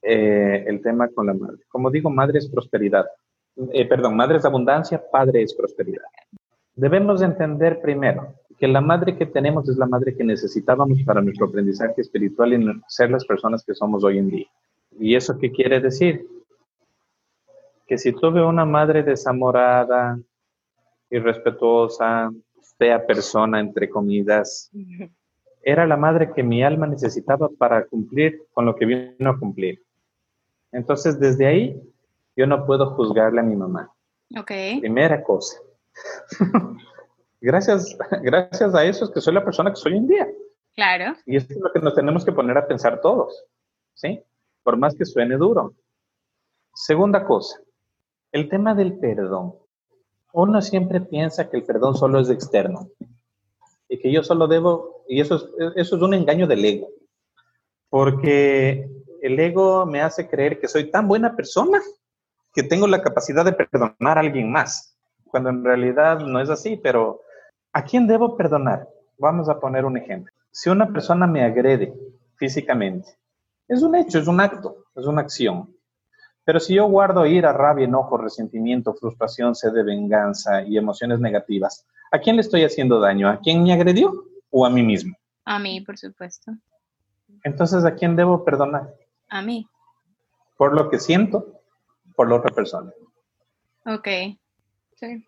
[0.01, 1.59] eh, el tema con la madre?
[1.69, 3.05] Como digo, madre es prosperidad.
[3.73, 6.05] Eh, perdón, madre es abundancia, padre es prosperidad.
[6.75, 11.47] Debemos entender primero que la madre que tenemos es la madre que necesitábamos para nuestro
[11.47, 14.47] aprendizaje espiritual y ser las personas que somos hoy en día.
[14.99, 16.27] ¿Y eso qué quiere decir?
[17.87, 20.19] Que si tuve una madre desamorada,
[21.09, 22.31] irrespetuosa,
[22.77, 24.69] fea persona, entre comidas,
[25.63, 29.81] era la madre que mi alma necesitaba para cumplir con lo que vino a cumplir.
[30.71, 31.81] Entonces, desde ahí,
[32.35, 33.91] yo no puedo juzgarle a mi mamá.
[34.37, 34.51] Ok.
[34.79, 35.59] Primera cosa.
[37.41, 40.27] gracias, gracias a eso es que soy la persona que soy hoy en día.
[40.75, 41.17] Claro.
[41.25, 43.43] Y esto es lo que nos tenemos que poner a pensar todos,
[43.95, 44.21] ¿sí?
[44.61, 45.73] Por más que suene duro.
[46.73, 47.59] Segunda cosa,
[48.37, 49.55] el tema del perdón.
[50.31, 52.89] Uno siempre piensa que el perdón solo es externo
[53.89, 55.45] y que yo solo debo, y eso es,
[55.75, 56.89] eso es un engaño del ego,
[57.89, 58.87] porque
[59.21, 61.81] el ego me hace creer que soy tan buena persona
[62.53, 66.77] que tengo la capacidad de perdonar a alguien más, cuando en realidad no es así,
[66.77, 67.21] pero
[67.73, 68.87] ¿a quién debo perdonar?
[69.17, 70.33] Vamos a poner un ejemplo.
[70.51, 71.93] Si una persona me agrede
[72.35, 73.09] físicamente,
[73.67, 75.76] es un hecho, es un acto, es una acción.
[76.47, 81.85] Pero si yo guardo ira, rabia, enojo, resentimiento, frustración, sed de venganza y emociones negativas,
[82.09, 83.27] ¿a quién le estoy haciendo daño?
[83.27, 84.13] ¿A quién me agredió
[84.49, 85.13] o a mí mismo?
[85.43, 86.53] A mí, por supuesto.
[87.43, 88.93] Entonces, ¿a quién debo perdonar?
[89.27, 89.67] A mí.
[90.55, 91.59] Por lo que siento,
[92.15, 92.93] por la otra persona.
[93.85, 94.07] Ok.
[94.95, 95.25] Sí.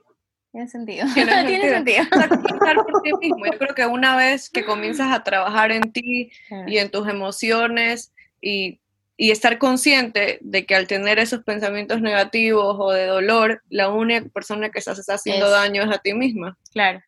[0.53, 1.05] Tiene sentido.
[1.13, 2.03] Tiene, sentido.
[2.10, 3.45] por ti mismo.
[3.45, 6.32] Yo creo que una vez que comienzas a trabajar en ti
[6.65, 8.79] y en tus emociones y,
[9.19, 14.27] y, estar consciente de que al tener esos pensamientos negativos o de dolor, la única
[14.29, 16.58] persona que estás está haciendo daño es a ti misma.
[16.71, 17.01] Claro.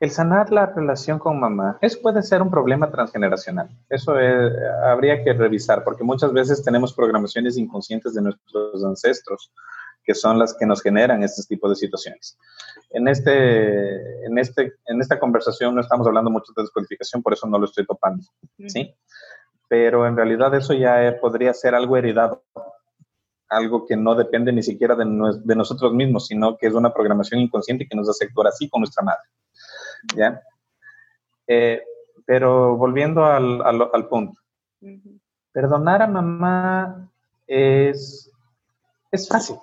[0.00, 3.68] El sanar la relación con mamá, eso puede ser un problema transgeneracional.
[3.88, 4.14] Eso
[4.84, 9.52] habría que revisar, porque muchas veces tenemos programaciones inconscientes de nuestros ancestros
[10.04, 12.36] que son las que nos generan este tipo de situaciones.
[12.90, 17.46] En, este, en, este, en esta conversación no estamos hablando mucho de descodificación, por eso
[17.46, 18.22] no lo estoy topando,
[18.66, 18.94] ¿sí?
[19.68, 22.42] Pero en realidad eso ya podría ser algo heredado,
[23.48, 25.04] algo que no depende ni siquiera de,
[25.44, 28.80] de, nosotros mismos, sino que es una programación inconsciente que nos hace actuar así con
[28.80, 29.28] nuestra madre,
[30.16, 30.42] ¿ya?
[31.46, 31.82] Eh,
[32.26, 34.40] pero volviendo al, al, al punto,
[35.52, 37.10] perdonar a mamá
[37.46, 38.30] es,
[39.10, 39.56] es fácil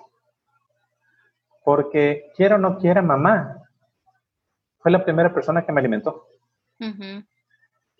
[1.64, 3.58] porque quiera o no quiera, mamá
[4.78, 6.26] fue la primera persona que me alimentó.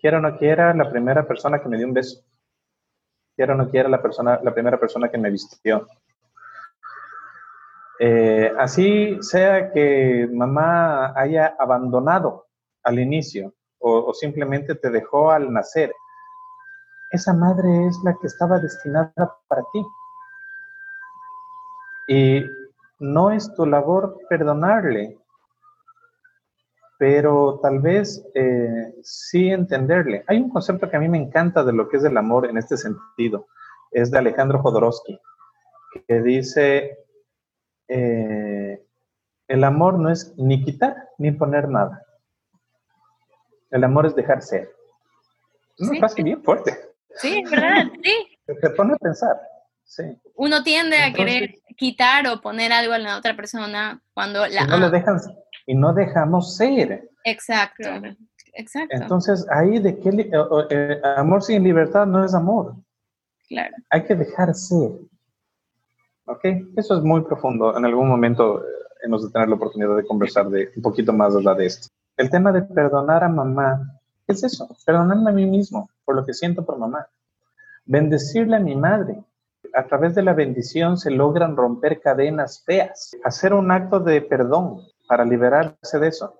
[0.02, 2.24] Quiera o no quiera, la primera persona que me dio un beso.
[3.36, 5.86] Quiera o no quiera, la, persona, la primera persona que me vistió.
[8.00, 12.48] Eh, así sea que mamá haya abandonado
[12.82, 15.92] al inicio o, o simplemente te dejó al nacer,
[17.12, 19.86] esa madre es la que estaba destinada para ti.
[22.08, 22.44] Y
[22.98, 25.21] no es tu labor perdonarle,
[27.02, 30.22] pero tal vez eh, sí entenderle.
[30.28, 32.56] Hay un concepto que a mí me encanta de lo que es el amor en
[32.58, 33.48] este sentido,
[33.90, 35.18] es de Alejandro Jodorowsky,
[36.06, 36.96] que dice,
[37.88, 38.86] eh,
[39.48, 42.06] el amor no es ni quitar ni poner nada.
[43.72, 44.70] El amor es dejar ser.
[45.76, 46.78] Es una frase bien fuerte.
[47.16, 48.38] Sí, verdad, sí.
[48.46, 49.40] Te pone a pensar.
[50.36, 54.66] Uno tiende a querer quitar o poner algo a la otra persona cuando la...
[54.66, 55.18] no dejan,
[55.66, 57.08] y no dejamos ser.
[57.24, 57.84] Exacto.
[58.54, 58.96] Exacto.
[58.96, 60.30] Entonces, ahí de qué eh,
[60.70, 62.74] eh, amor sin libertad no es amor.
[63.48, 63.74] Claro.
[63.90, 64.90] Hay que dejar ser.
[66.26, 66.44] ¿Ok?
[66.76, 67.76] Eso es muy profundo.
[67.76, 68.68] En algún momento eh,
[69.04, 71.88] hemos de tener la oportunidad de conversar de un poquito más de esto.
[72.16, 74.68] El tema de perdonar a mamá, ¿qué es eso?
[74.84, 77.06] Perdonarme a mí mismo por lo que siento por mamá.
[77.86, 79.24] Bendecirle a mi madre
[79.74, 84.82] a través de la bendición se logran romper cadenas feas, hacer un acto de perdón
[85.12, 86.34] para liberarse de eso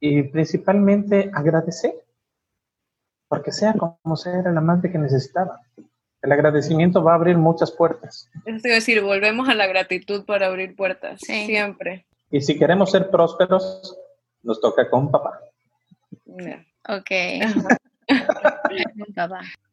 [0.00, 1.92] y principalmente agradecer,
[3.28, 5.60] porque sea como sea, era la madre que necesitaba.
[6.22, 8.30] El agradecimiento va a abrir muchas puertas.
[8.46, 12.06] Es decir, volvemos a la gratitud para abrir puertas, siempre.
[12.30, 13.98] Y si queremos ser prósperos,
[14.42, 15.40] nos toca con papá.
[16.88, 17.10] Ok.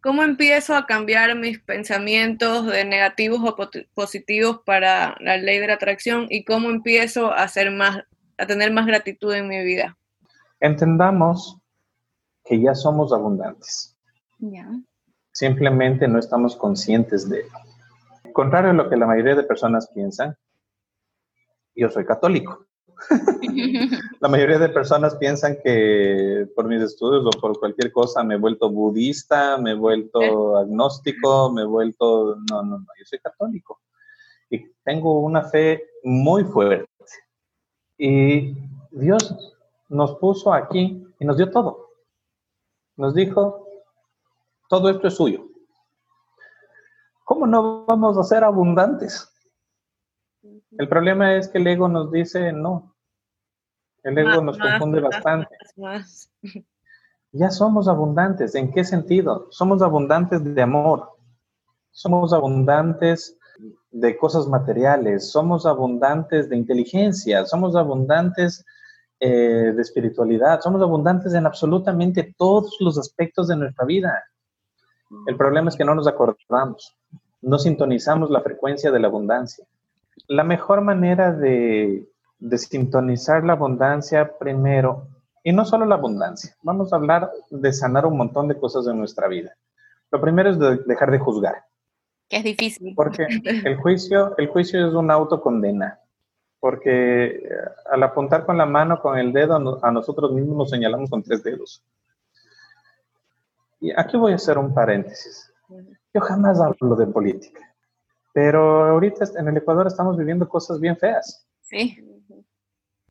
[0.02, 3.56] ¿Cómo empiezo a cambiar mis pensamientos de negativos o
[3.94, 8.00] positivos para la ley de la atracción y cómo empiezo a hacer más,
[8.38, 9.98] a tener más gratitud en mi vida?
[10.60, 11.58] Entendamos
[12.44, 13.98] que ya somos abundantes.
[15.32, 17.52] Simplemente no estamos conscientes de ello.
[18.34, 20.36] Contrario a lo que la mayoría de personas piensan,
[21.76, 22.66] yo soy católico.
[24.20, 28.38] La mayoría de personas piensan que por mis estudios o por cualquier cosa me he
[28.38, 32.38] vuelto budista, me he vuelto agnóstico, me he vuelto...
[32.50, 33.80] No, no, no, yo soy católico.
[34.50, 36.90] Y tengo una fe muy fuerte.
[37.98, 38.56] Y
[38.92, 39.56] Dios
[39.90, 41.90] nos puso aquí y nos dio todo.
[42.98, 43.68] Nos dijo,
[44.70, 45.48] todo esto es suyo.
[47.24, 49.32] ¿Cómo no vamos a ser abundantes?
[50.78, 52.91] El problema es que el ego nos dice no,
[54.04, 55.56] el ego nos confunde bastante.
[57.34, 58.56] Ya somos abundantes.
[58.56, 59.48] ¿En qué sentido?
[59.52, 61.12] Somos abundantes de amor.
[61.92, 63.38] Somos abundantes
[63.90, 65.32] de cosas materiales.
[65.32, 67.46] Somos abundantes de inteligencia.
[67.46, 68.66] Somos abundantes
[69.22, 70.60] eh, de espiritualidad.
[70.60, 74.26] Somos abundantes en absolutamente todos los aspectos de nuestra vida.
[75.26, 76.98] El problema es que no nos acordamos.
[77.42, 79.66] No sintonizamos la frecuencia de la abundancia.
[80.28, 82.11] La mejor manera de
[82.42, 85.08] de sintonizar la abundancia primero,
[85.44, 88.98] y no solo la abundancia, vamos a hablar de sanar un montón de cosas en
[88.98, 89.56] nuestra vida.
[90.12, 91.64] Lo primero es dejar de juzgar.
[92.28, 92.94] Que es difícil.
[92.96, 96.00] Porque el juicio, el juicio es una autocondena.
[96.60, 97.50] Porque eh,
[97.92, 101.44] al apuntar con la mano, con el dedo, a nosotros mismos nos señalamos con tres
[101.44, 101.84] dedos.
[103.80, 105.52] Y aquí voy a hacer un paréntesis.
[106.14, 107.62] Yo jamás hablo de política,
[108.34, 111.48] pero ahorita en el Ecuador estamos viviendo cosas bien feas.
[111.62, 111.98] Sí.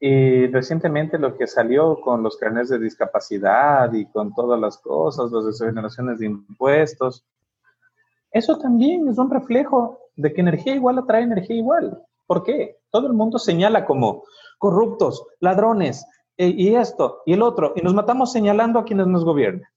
[0.02, 5.30] Y recientemente lo que salió con los carnets de discapacidad y con todas las cosas,
[5.30, 7.24] las exoneraciones de impuestos,
[8.32, 12.02] eso también es un reflejo de que energía igual atrae energía igual.
[12.26, 12.78] ¿Por qué?
[12.90, 14.24] Todo el mundo señala como
[14.58, 19.24] corruptos, ladrones, eh, y esto, y el otro, y nos matamos señalando a quienes nos
[19.24, 19.68] gobiernan.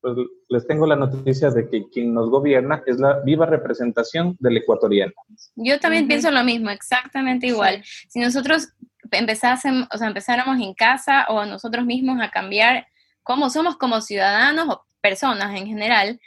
[0.00, 0.16] Pues
[0.48, 5.12] les tengo la noticia de que quien nos gobierna es la viva representación del ecuatoriano.
[5.56, 7.82] Yo también pienso lo mismo, exactamente igual.
[8.08, 8.68] Si nosotros
[9.12, 12.86] empezásemos, o sea, empezáramos en casa o nosotros mismos a cambiar
[13.22, 16.20] cómo somos como ciudadanos o personas en general,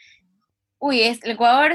[0.80, 1.74] uy, el Ecuador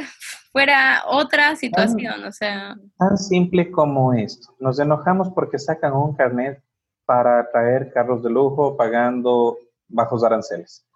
[0.52, 2.76] fuera otra situación, o sea.
[2.98, 4.54] Tan simple como esto.
[4.58, 6.62] Nos enojamos porque sacan un carnet
[7.06, 9.56] para traer carros de lujo pagando
[9.88, 10.86] bajos aranceles.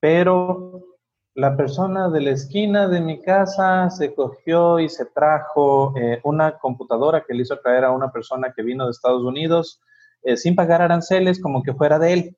[0.00, 0.93] Pero
[1.34, 6.58] la persona de la esquina de mi casa se cogió y se trajo eh, una
[6.58, 9.80] computadora que le hizo traer a una persona que vino de Estados Unidos
[10.22, 12.36] eh, sin pagar aranceles como que fuera de él.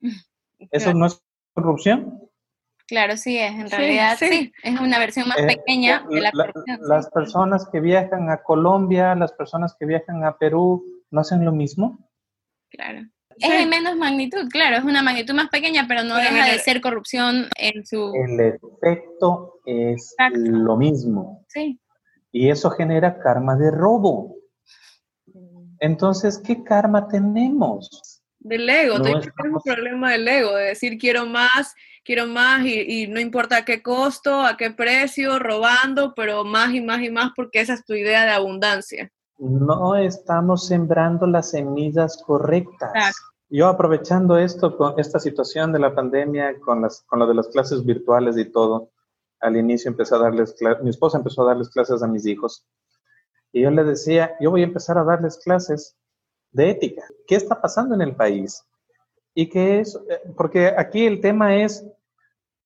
[0.70, 1.22] ¿Eso no es
[1.54, 2.28] corrupción?
[2.88, 6.80] Claro, sí es, en realidad sí, es una versión más eh, pequeña de la, corrupción.
[6.82, 11.52] Las personas que viajan a Colombia, las personas que viajan a Perú, ¿no hacen lo
[11.52, 12.10] mismo?
[12.68, 13.02] Claro.
[13.40, 16.80] Es de menos magnitud, claro, es una magnitud más pequeña, pero no deja de ser
[16.80, 18.12] corrupción en su...
[18.14, 21.44] El efecto es lo mismo.
[21.48, 21.80] Sí.
[22.32, 24.36] Y eso genera karma de robo.
[25.80, 28.22] Entonces, ¿qué karma tenemos?
[28.38, 31.74] Del ego, no tenemos un problema del ego, de decir quiero más
[32.04, 36.80] quiero más y, no importa a qué costo, a qué precio, robando, pero más y
[36.80, 39.10] más y más porque esa es tu idea de abundancia.
[39.38, 43.14] No estamos sembrando las semillas correctas.
[43.52, 47.48] Yo aprovechando esto, con esta situación de la pandemia, con, las, con lo de las
[47.48, 48.90] clases virtuales y todo,
[49.40, 52.64] al inicio empecé a darles, mi esposa empezó a darles clases a mis hijos.
[53.52, 55.96] Y yo le decía, yo voy a empezar a darles clases
[56.52, 57.02] de ética.
[57.26, 58.64] ¿Qué está pasando en el país?
[59.34, 61.84] Y que es, eh, porque aquí el tema es,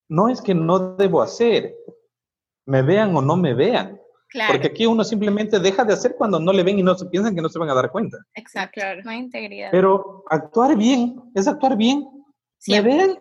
[0.06, 1.74] no es que no debo hacer,
[2.66, 3.98] me vean o no me vean.
[4.48, 7.34] Porque aquí uno simplemente deja de hacer cuando no le ven y no se piensan
[7.34, 8.18] que no se van a dar cuenta.
[8.34, 9.68] Exacto, no hay integridad.
[9.70, 12.04] Pero actuar bien es actuar bien,
[12.66, 13.18] me vean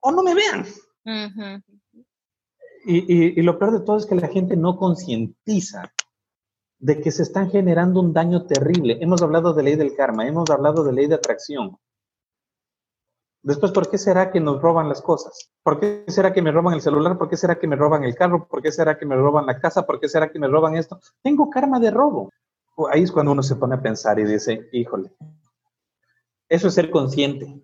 [0.00, 0.66] o no me vean.
[2.84, 5.90] y, y lo peor de todo es que la gente no concientiza
[6.78, 8.98] de que se están generando un daño terrible.
[9.00, 11.78] Hemos hablado de ley del karma, hemos hablado de ley de atracción.
[13.42, 15.50] Después, ¿por qué será que nos roban las cosas?
[15.64, 17.18] ¿Por qué será que me roban el celular?
[17.18, 18.46] ¿Por qué será que me roban el carro?
[18.46, 19.84] ¿Por qué será que me roban la casa?
[19.84, 21.00] ¿Por qué será que me roban esto?
[21.22, 22.30] Tengo karma de robo.
[22.92, 25.10] Ahí es cuando uno se pone a pensar y dice, híjole,
[26.48, 27.60] eso es ser consciente.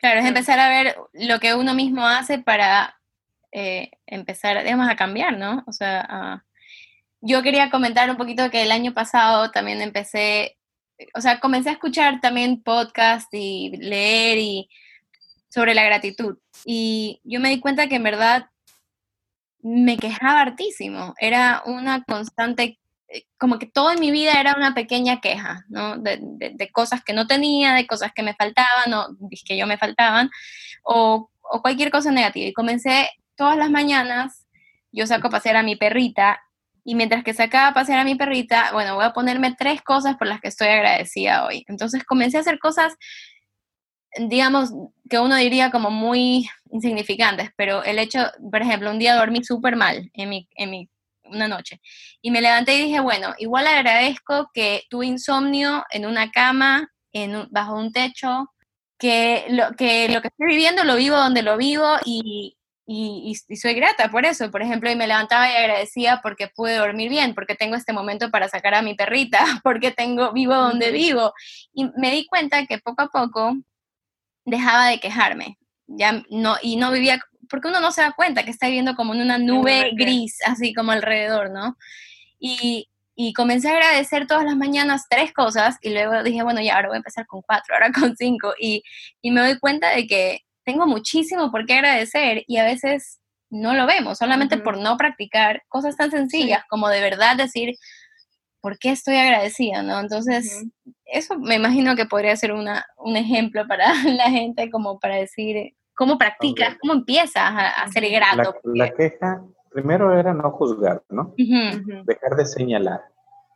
[0.00, 3.00] Claro, es empezar a ver lo que uno mismo hace para
[3.52, 5.62] eh, empezar, digamos, a cambiar, ¿no?
[5.68, 6.44] O sea,
[7.20, 10.58] yo quería comentar un poquito que el año pasado también empecé
[11.14, 14.68] o sea, comencé a escuchar también podcast y leer y
[15.48, 16.38] sobre la gratitud.
[16.64, 18.46] Y yo me di cuenta que en verdad
[19.62, 21.14] me quejaba hartísimo.
[21.18, 22.78] Era una constante,
[23.08, 25.98] eh, como que todo en mi vida era una pequeña queja, ¿no?
[25.98, 29.78] De, de, cosas que no tenía, de cosas que me faltaban o que yo me
[29.78, 30.30] faltaban,
[30.82, 32.46] o, o cualquier cosa negativa.
[32.46, 34.46] Y comencé todas las mañanas,
[34.90, 36.40] yo saco a pasear a mi perrita
[36.84, 40.16] y mientras que sacaba a pasear a mi perrita, bueno, voy a ponerme tres cosas
[40.16, 41.64] por las que estoy agradecida hoy.
[41.68, 42.94] Entonces comencé a hacer cosas,
[44.18, 44.70] digamos,
[45.08, 49.76] que uno diría como muy insignificantes, pero el hecho, por ejemplo, un día dormí súper
[49.76, 50.88] mal en mi, en mi,
[51.24, 51.80] una noche
[52.20, 57.46] y me levanté y dije, bueno, igual agradezco que tuve insomnio en una cama, en
[57.50, 58.50] bajo un techo,
[58.98, 62.56] que lo, que lo que estoy viviendo lo vivo donde lo vivo y,
[62.86, 64.50] y, soy grata por eso.
[64.50, 68.30] Por ejemplo, y me levantaba y agradecía porque pude dormir bien, porque tengo este momento
[68.30, 71.32] para sacar a mi perrita, porque tengo vivo donde vivo.
[71.72, 73.56] Y me di cuenta que poco a poco
[74.44, 75.58] dejaba de quejarme.
[75.86, 79.14] Ya no, y no vivía, porque uno no se da cuenta que está viviendo como
[79.14, 81.76] en una nube gris, así como alrededor, ¿no?
[82.38, 86.76] Y, y comencé a agradecer todas las mañanas tres cosas y luego dije, bueno, ya
[86.76, 88.54] ahora voy a empezar con cuatro, ahora con cinco.
[88.58, 88.82] Y,
[89.20, 93.74] y me doy cuenta de que tengo muchísimo por qué agradecer y a veces no
[93.74, 97.76] lo vemos, solamente por no practicar cosas tan sencillas como de verdad decir,
[98.60, 99.82] ¿por qué estoy agradecida?
[99.82, 100.00] ¿no?
[100.00, 100.64] Entonces,
[101.04, 105.74] eso me imagino que podría ser una, un ejemplo para la gente como para decir,
[105.94, 106.76] ¿cómo practicas?
[106.80, 108.54] ¿Cómo empiezas a, ser grato?
[108.64, 111.34] La, queja, primero era no juzgar, ¿no?
[111.36, 113.02] Dejar de señalar.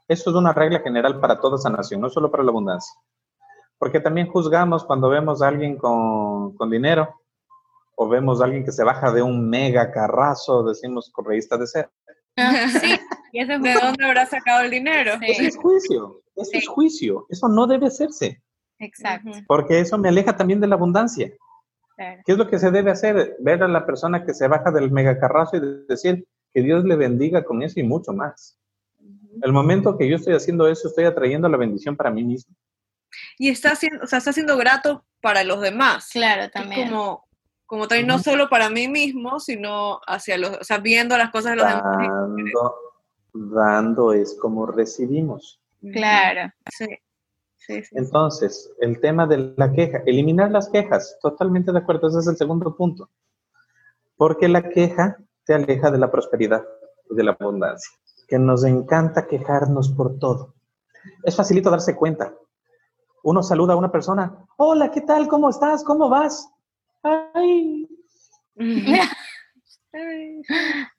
[0.08, 2.94] Eso es una regla general para toda sanación, no solo para la abundancia.
[3.78, 7.20] Porque también juzgamos cuando vemos a alguien con, dinero
[7.94, 11.90] o vemos a alguien que se baja de un mega carrazo, decimos correísta de ser.
[13.32, 15.12] Sí, ¿de dónde habrá sacado el dinero?
[15.20, 18.40] Eso es juicio, eso es juicio, eso no debe hacerse.
[18.78, 19.30] Exacto.
[19.46, 21.30] Porque eso me aleja también de la abundancia.
[21.96, 23.36] ¿Qué es lo que se debe hacer?
[23.40, 27.44] Ver a la persona que se baja del megacarrazo y decir que Dios le bendiga
[27.44, 28.58] con eso y mucho más.
[29.42, 32.54] El momento que yo estoy haciendo eso, estoy atrayendo la bendición para mí mismo.
[33.38, 36.10] Y está haciendo, o sea, está siendo grato para los demás.
[36.12, 36.88] Claro, también.
[36.88, 37.26] como,
[37.66, 41.52] como también no solo para mí mismo, sino hacia los, o sea, viendo las cosas
[41.52, 42.72] de los dando, demás.
[43.32, 45.60] Dando es como recibimos.
[45.92, 46.52] Claro.
[46.70, 46.86] Sí.
[47.58, 47.96] Sí, sí.
[47.96, 52.36] Entonces, el tema de la queja, eliminar las quejas, totalmente de acuerdo, ese es el
[52.36, 53.10] segundo punto.
[54.16, 56.64] Porque la queja te aleja de la prosperidad
[57.10, 57.90] y de la abundancia.
[58.28, 60.54] Que nos encanta quejarnos por todo.
[61.24, 62.34] Es facilito darse cuenta.
[63.26, 65.26] Uno saluda a una persona, hola, ¿qué tal?
[65.26, 65.82] ¿Cómo estás?
[65.82, 66.48] ¿Cómo vas?
[67.02, 67.88] Ay.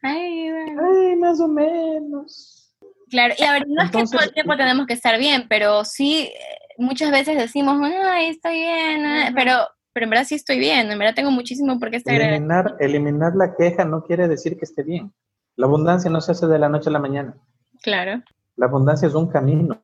[0.01, 2.75] Ay, ay, más o menos.
[3.09, 5.85] Claro, y a ver, no es que todo el tiempo tenemos que estar bien, pero
[5.85, 6.29] sí,
[6.77, 9.53] muchas veces decimos, ay, estoy bien, eh", pero,
[9.93, 13.35] pero en verdad sí estoy bien, en verdad tengo muchísimo por qué estar eliminar, eliminar
[13.35, 15.13] la queja no quiere decir que esté bien.
[15.55, 17.37] La abundancia no se hace de la noche a la mañana.
[17.83, 18.21] Claro.
[18.55, 19.79] La abundancia es un camino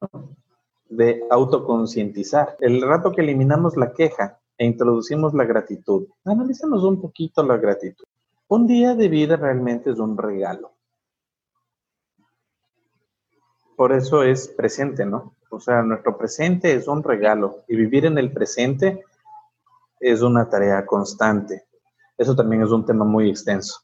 [0.96, 2.58] de autoconcientizar.
[2.60, 8.06] El rato que eliminamos la queja e introducimos la gratitud, analicemos un poquito la gratitud.
[8.48, 10.72] Un día de vida realmente es un regalo.
[13.76, 15.36] Por eso es presente, ¿no?
[15.50, 19.04] O sea, nuestro presente es un regalo y vivir en el presente
[20.00, 21.66] es una tarea constante.
[22.18, 23.82] Eso también es un tema muy extenso,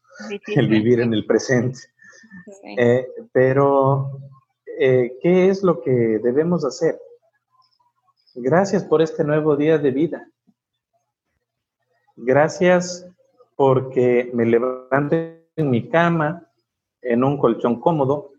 [0.47, 1.79] el vivir en el presente.
[2.77, 4.19] Eh, pero,
[4.81, 6.97] eh, ¿qué es lo que debemos hacer?
[8.33, 10.31] Gracias por este nuevo día de vida.
[12.15, 13.05] Gracias
[13.57, 15.17] porque me levanto
[15.57, 16.47] en mi cama,
[17.01, 18.31] en un colchón cómodo,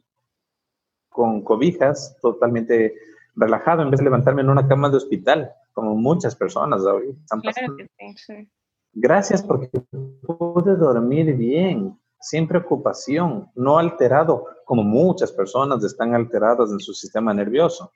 [1.11, 2.95] con cobijas, totalmente
[3.36, 7.43] relajado, en vez de levantarme en una cama de hospital, como muchas personas hoy están
[7.43, 7.76] pasando.
[8.95, 9.68] Gracias porque
[10.22, 17.33] pude dormir bien, sin preocupación, no alterado, como muchas personas están alteradas en su sistema
[17.33, 17.93] nervioso.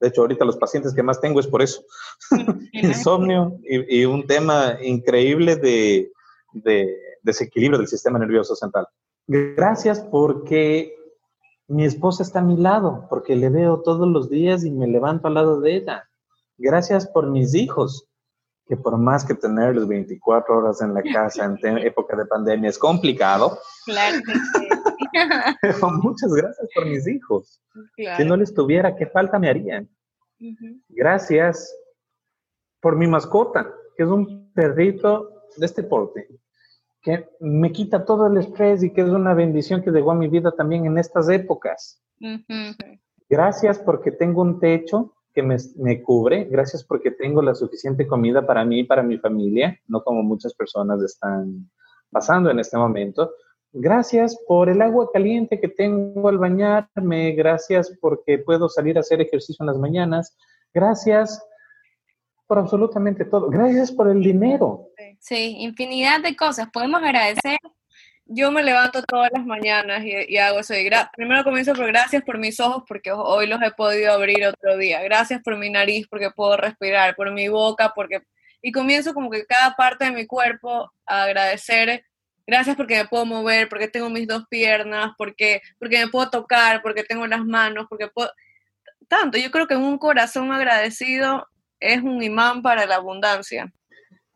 [0.00, 1.82] De hecho, ahorita los pacientes que más tengo es por eso.
[2.72, 6.12] Insomnio y, un tema increíble de,
[6.52, 8.86] de desequilibrio del sistema nervioso central.
[9.26, 10.94] Gracias porque
[11.66, 15.28] mi esposa está a mi lado, porque le veo todos los días y me levanto
[15.28, 16.08] al lado de ella.
[16.56, 18.07] Gracias por mis hijos,
[18.68, 22.78] que por más que tenerlos 24 horas en la casa en época de pandemia es
[22.78, 23.58] complicado.
[23.86, 24.68] Claro que sí.
[25.62, 27.62] Pero muchas gracias por mis hijos.
[28.16, 29.88] Si no les tuviera, ¿qué falta me harían?
[30.88, 31.74] Gracias
[32.80, 36.28] por mi mascota, que es un perrito de este porte,
[37.02, 40.28] que me quita todo el estrés y que es una bendición que llegó a mi
[40.28, 42.02] vida también en estas épocas.
[43.28, 48.44] Gracias porque tengo un techo que me, me, cubre, gracias porque tengo la suficiente comida
[48.44, 51.70] para mí y para mi familia, no como muchas personas están
[52.10, 53.30] pasando en este momento.
[53.72, 59.20] Gracias por el agua caliente que tengo al bañarme, gracias porque puedo salir a hacer
[59.20, 60.36] ejercicio en las mañanas,
[60.74, 61.40] gracias
[62.48, 64.88] por absolutamente todo, gracias por el dinero.
[65.20, 67.58] Sí, infinidad de cosas, podemos agradecer.
[68.30, 70.74] Yo me levanto todas las mañanas y, hago eso.
[71.16, 75.02] primero comienzo por gracias por mis ojos porque hoy los he podido abrir otro día.
[75.02, 78.22] Gracias por mi nariz porque puedo respirar, por mi boca porque...
[78.60, 82.04] Y comienzo como que cada parte de mi cuerpo a agradecer
[82.46, 86.82] gracias porque me puedo mover, porque tengo mis dos piernas, porque, porque me puedo tocar,
[86.82, 88.30] porque tengo las manos, porque puedo...
[89.08, 91.48] Tanto, yo creo que un corazón agradecido
[91.80, 93.72] es un imán para la abundancia.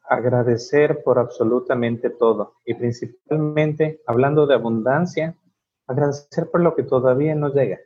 [0.04, 5.36] Agradecer por absolutamente todo y principalmente, hablando de abundancia,
[5.86, 7.78] agradecer por lo que todavía no llega.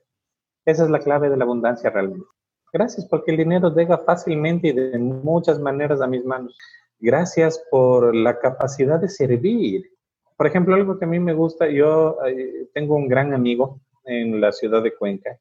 [0.64, 2.26] Esa es la clave de la abundancia realmente.
[2.72, 6.56] Gracias porque el dinero llega fácilmente y de muchas maneras a mis manos.
[6.98, 9.96] Gracias por la capacidad de servir
[10.36, 14.40] por ejemplo, algo que a mí me gusta, yo eh, tengo un gran amigo en
[14.40, 15.38] la ciudad de Cuenca,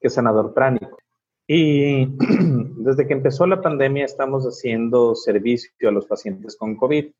[0.00, 0.96] que es sanador pránico.
[1.50, 2.06] Y
[2.76, 7.10] desde que empezó la pandemia estamos haciendo servicio a los pacientes con COVID.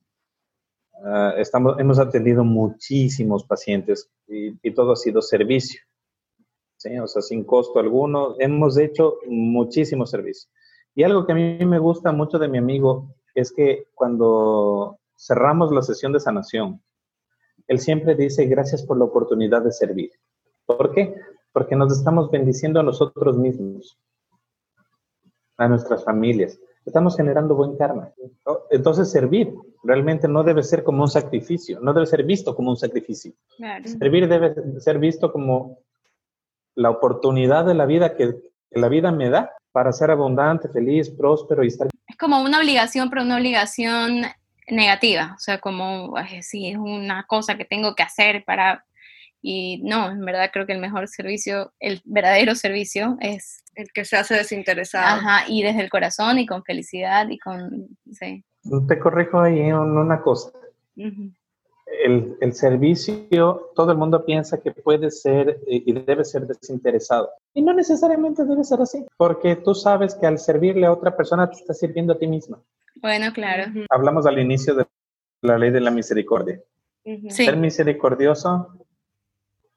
[1.03, 5.81] Ah, estamos, hemos atendido muchísimos pacientes y, y, todo ha sido servicio.
[6.77, 6.99] ¿sí?
[6.99, 8.37] O sea, sin costo alguno.
[8.39, 10.51] Hemos hecho muchísimo servicio.
[10.95, 15.73] Y algo que a mí me gusta mucho de mi amigo es que cuando cerramos
[15.73, 16.83] la sesión de sanación,
[17.67, 20.11] él siempre dice gracias por la oportunidad de servir.
[20.67, 21.15] ¿Por qué?
[21.53, 23.99] Porque nos estamos bendiciendo a nosotros mismos,
[25.59, 26.59] a nuestras familias.
[26.87, 28.11] Estamos generando buen karma.
[28.71, 29.53] Entonces, servir
[29.83, 33.33] realmente no debe ser como un sacrificio, no debe ser visto como un sacrificio.
[33.85, 35.81] Servir debe ser visto como
[36.75, 38.37] la oportunidad de la vida que,
[38.71, 41.89] que la vida me da para ser abundante, feliz, próspero y estar.
[42.07, 44.23] Es como una obligación, pero una obligación
[44.69, 48.85] negativa, o sea, como, sí, es una cosa que tengo que hacer para...
[49.41, 53.65] Y no, en verdad creo que el mejor servicio, el verdadero servicio es...
[53.75, 55.07] El que se hace desinteresado.
[55.07, 57.87] Ajá, y desde el corazón y con felicidad y con...
[58.11, 58.45] Sí.
[58.89, 60.51] Te corrijo ahí en una cosa.
[60.97, 67.31] el, el, servicio, todo el mundo piensa que puede ser y debe ser desinteresado.
[67.55, 71.49] Y no necesariamente debe ser así, porque tú sabes que al servirle a otra persona
[71.49, 72.59] te estás sirviendo a ti misma.
[72.97, 73.71] Bueno, claro.
[73.91, 74.87] Hablamos al inicio de
[75.43, 76.61] la ley de la misericordia.
[77.31, 78.75] Ser misericordioso,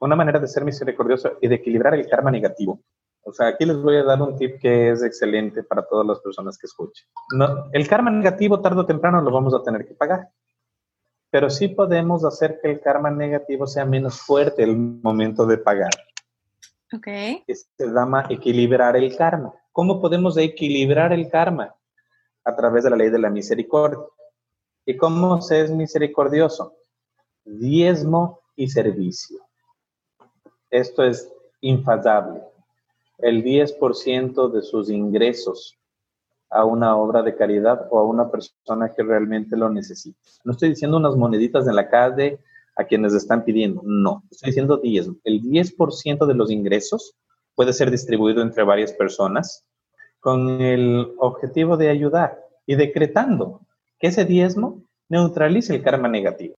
[0.06, 2.80] una manera de ser misericordioso y de equilibrar el karma negativo.
[3.22, 6.18] O sea, aquí les voy a dar un tip que es excelente para todas las
[6.18, 7.06] personas que escuchen.
[7.36, 10.28] No, el karma negativo tarde o temprano lo vamos a tener que pagar,
[11.30, 15.92] pero sí podemos hacer que el karma negativo sea menos fuerte el momento de pagar.
[16.92, 17.06] Ok.
[17.46, 19.54] Se llama equilibrar el karma.
[19.70, 21.74] ¿Cómo podemos equilibrar el karma?
[22.44, 24.00] A través de la ley de la misericordia.
[24.84, 26.74] ¿Y cómo se es misericordioso?
[27.44, 29.38] Diezmo y servicio.
[30.72, 32.40] Esto es infallable.
[33.18, 35.78] El 10% de sus ingresos
[36.50, 40.18] a una obra de caridad o a una persona que realmente lo necesita.
[40.44, 42.40] No estoy diciendo unas moneditas en la calle
[42.74, 45.16] a quienes están pidiendo, no, estoy diciendo diezmo.
[45.24, 47.14] El 10% de los ingresos
[47.54, 49.66] puede ser distribuido entre varias personas
[50.20, 53.60] con el objetivo de ayudar y decretando
[53.98, 56.54] que ese diezmo neutralice el karma negativo.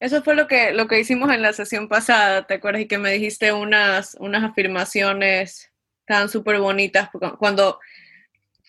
[0.00, 2.82] Eso fue lo que, lo que hicimos en la sesión pasada, ¿te acuerdas?
[2.82, 5.72] Y que me dijiste unas, unas afirmaciones
[6.06, 7.78] tan súper bonitas, cuando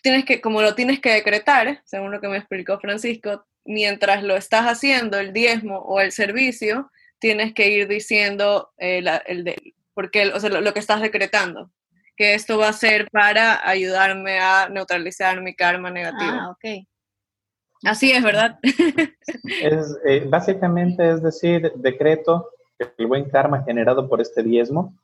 [0.02, 4.36] tienes que, como lo tienes que decretar, según lo que me explicó Francisco, mientras lo
[4.36, 10.28] estás haciendo, el diezmo o el servicio, tienes que ir diciendo eh, el de, porque,
[10.28, 11.70] o sea, lo, que estás decretando
[12.16, 16.32] que esto va a ser para ayudarme a neutralizar mi karma negativo.
[16.32, 16.86] Ah, ok.
[17.84, 18.58] Así es, ¿verdad?
[19.62, 24.94] es, eh, básicamente es decir, decreto que el buen karma generado por este diezmo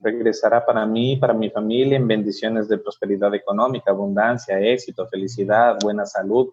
[0.00, 6.06] regresará para mí, para mi familia, en bendiciones de prosperidad económica, abundancia, éxito, felicidad, buena
[6.06, 6.50] salud,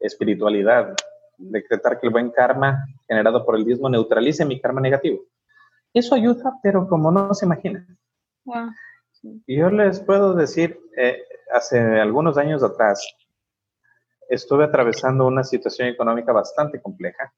[0.00, 0.94] espiritualidad.
[1.36, 5.20] Decretar que el buen karma generado por el diezmo neutralice mi karma negativo.
[5.92, 7.86] Eso ayuda, pero como no se imagina.
[8.44, 8.70] Wow.
[9.46, 13.06] Yo les puedo decir, eh, hace algunos años atrás,
[14.28, 17.32] estuve atravesando una situación económica bastante compleja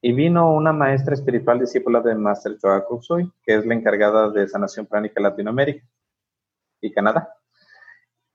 [0.00, 4.48] y vino una maestra espiritual discípula de Master Choa Kuksui, que es la encargada de
[4.48, 5.86] sanación pránica Latinoamérica
[6.80, 7.34] y Canadá.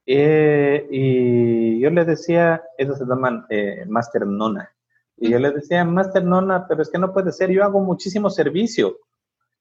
[0.06, 4.72] Eh, y yo le decía, ellos se llaman eh, Master Nona,
[5.18, 8.30] y yo le decía, Master Nona, pero es que no puede ser, yo hago muchísimo
[8.30, 9.00] servicio,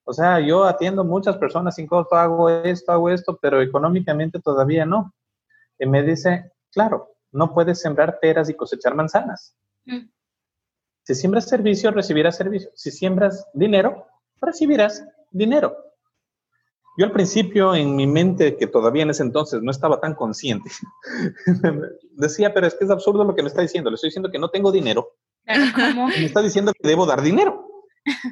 [0.05, 4.85] o sea, yo atiendo muchas personas sin costo, hago esto, hago esto, pero económicamente todavía
[4.85, 5.15] no.
[5.79, 9.57] Y me dice, claro, no puedes sembrar peras y cosechar manzanas.
[9.85, 10.09] Mm.
[11.03, 12.71] Si siembras servicio, recibirás servicio.
[12.75, 14.07] Si siembras dinero,
[14.41, 15.77] recibirás dinero.
[16.97, 20.71] Yo al principio en mi mente, que todavía en ese entonces no estaba tan consciente,
[22.13, 23.91] decía, pero es que es absurdo lo que me está diciendo.
[23.91, 25.17] Le estoy diciendo que no tengo dinero.
[25.45, 27.69] Me está diciendo que debo dar dinero.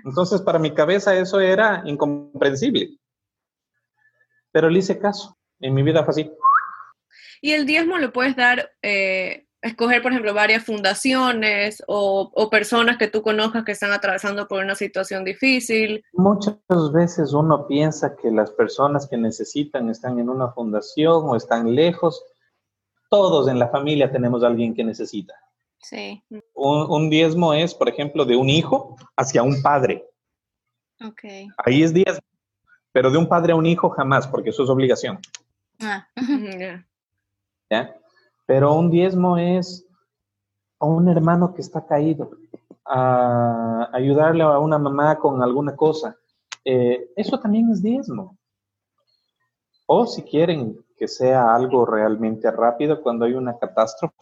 [0.05, 2.99] Entonces, para mi cabeza eso era incomprensible.
[4.53, 5.37] Pero le hice caso.
[5.59, 6.33] En mi vida fue así.
[7.43, 13.09] Y el diezmo lo puedes dar, eh, escoger, por ejemplo, varias fundaciones o, personas que
[13.09, 16.05] tú conozcas que están atravesando por una situación difícil.
[16.13, 16.57] Muchas
[16.93, 22.25] veces uno piensa que las personas que necesitan están en una fundación o están lejos.
[23.11, 25.35] Todos en la familia tenemos a alguien que necesita.
[25.81, 26.23] Sí.
[26.55, 30.09] Un, diezmo es, por ejemplo, de un hijo hacia un padre.
[31.05, 31.25] Ok.
[31.59, 32.23] Ahí es diezmo.
[32.93, 35.19] Pero de un padre a un hijo jamás, porque eso es obligación.
[35.81, 36.07] Ah.
[37.73, 37.97] ¿Ya?
[38.45, 39.87] Pero un diezmo es
[40.79, 42.31] a un hermano que está caído,
[42.85, 46.17] a ayudarle a una mamá con alguna cosa.
[46.67, 48.37] Eh, eso también es diezmo.
[49.87, 54.17] O si quieren que sea algo realmente rápido, cuando hay una catástrofe,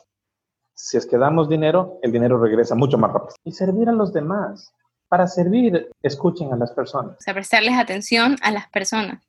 [0.74, 3.34] si es que damos dinero, el dinero regresa mucho más rápido.
[3.42, 4.72] Y servir a los demás.
[5.08, 7.16] Para servir, escuchen a las personas.
[7.18, 9.20] O sea, prestarles atención a las personas.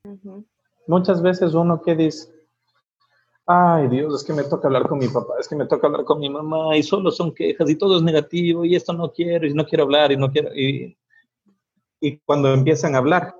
[0.85, 2.31] Muchas veces uno que dice,
[3.45, 6.03] ay Dios, es que me toca hablar con mi papá, es que me toca hablar
[6.03, 9.47] con mi mamá y solo son quejas y todo es negativo y esto no quiero
[9.47, 10.55] y no quiero hablar y no quiero...
[10.55, 10.97] Y,
[11.99, 13.35] y cuando empiezan a hablar,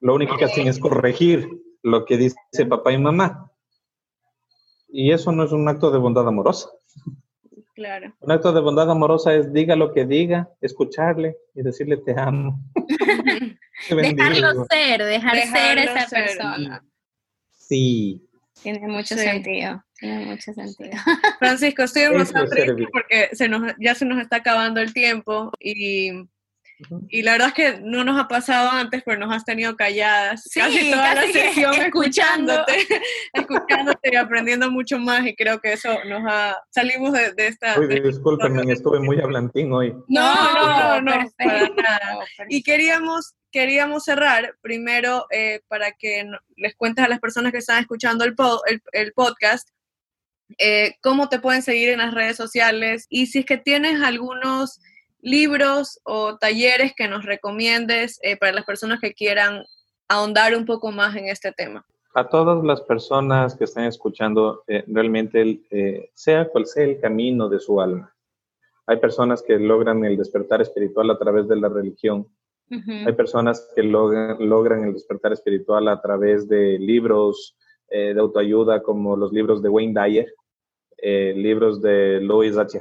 [0.00, 1.48] lo único que hacen es corregir
[1.82, 3.50] lo que dice papá y mamá.
[4.88, 6.68] Y eso no es un acto de bondad amorosa.
[7.74, 8.12] Claro.
[8.20, 12.60] Un acto de bondad amorosa es diga lo que diga, escucharle y decirle te amo.
[13.88, 16.84] Dejarlo ser, dejar ser esa persona.
[17.50, 18.28] Sí.
[18.62, 19.82] Tiene mucho sentido.
[19.98, 20.90] Tiene mucho sentido.
[21.38, 22.48] Francisco, estoy emocionado
[22.92, 26.12] porque se nos, ya se nos está acabando el tiempo y
[27.08, 30.48] Y la verdad es que no nos ha pasado antes, pero nos has tenido calladas
[30.54, 32.72] casi toda la sesión escuchándote,
[33.32, 35.26] escuchándote y aprendiendo mucho más.
[35.26, 36.56] Y creo que eso nos ha.
[36.70, 37.78] Salimos de, esta.
[37.78, 39.94] Uy, discúlpenme, estuve muy hablantín hoy.
[40.08, 42.18] No, no, no, para nada.
[42.48, 47.80] Y queríamos, queríamos cerrar primero eh, para que les cuentes a las personas que están
[47.80, 48.34] escuchando el,
[49.14, 49.68] podcast.
[50.58, 54.80] Eh, cómo te pueden seguir en las redes sociales y si es que tienes algunos
[55.20, 59.64] libros o talleres que nos recomiendes eh, para las personas que quieran
[60.08, 61.84] ahondar un poco más en este tema.
[62.14, 65.62] A todas las personas que están escuchando, realmente
[66.14, 68.12] sea cual sea el camino de su alma.
[68.90, 72.26] Hay personas que logran el despertar espiritual a través de la religión.
[72.70, 77.56] Hay personas que logran, el despertar espiritual a través de libros
[77.88, 80.32] de autoayuda como los libros de Wayne Dyer,
[81.36, 82.80] libros de Louis H.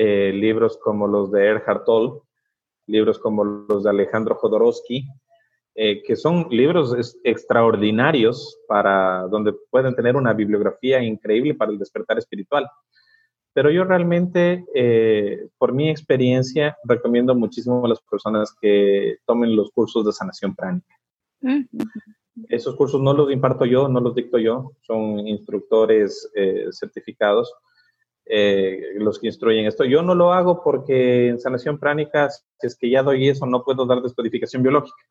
[0.00, 2.22] Eh, libros como los de Erhard Toll,
[2.86, 5.04] libros como los de Alejandro Jodorowsky,
[5.74, 6.94] eh, que son libros
[7.24, 12.70] extraordinarios para donde pueden tener una bibliografía increíble para el despertar espiritual.
[13.58, 19.72] Pero yo realmente, eh, por mi experiencia, recomiendo muchísimo a las personas que tomen los
[19.72, 20.94] cursos de sanación pránica.
[22.48, 26.30] Esos cursos no los imparto yo, no los dicto yo, son instructores
[26.70, 27.52] certificados
[28.30, 29.84] eh, los que instruyen esto.
[29.84, 33.64] Yo no lo hago porque en sanación pránica, si es que ya doy eso, no
[33.64, 35.02] puedo dar descodificación biológica.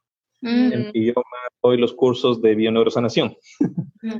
[0.42, 0.92] Mm.
[0.94, 1.14] Yo
[1.62, 3.36] doy los cursos de bioneurosanación.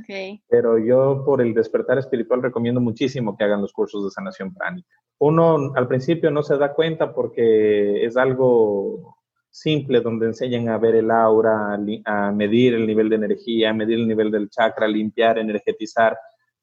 [0.00, 0.42] Okay.
[0.48, 4.90] Pero yo por el despertar espiritual recomiendo muchísimo que hagan los cursos de sanación pránica.
[5.18, 9.16] Uno al principio no se da cuenta porque es algo
[9.50, 13.98] simple donde enseñan a ver el aura, a medir el nivel de energía, a medir
[13.98, 16.18] el nivel del chakra, limpiar, energetizar.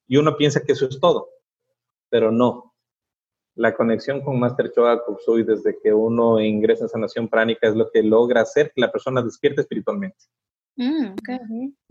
[0.06, 1.30] Y uno piensa que eso es todo
[2.08, 2.74] pero no.
[3.54, 7.90] La conexión con Master Choa Kuksui desde que uno ingresa en sanación pránica es lo
[7.90, 10.16] que logra hacer que la persona despierte espiritualmente.
[10.76, 11.14] Mm,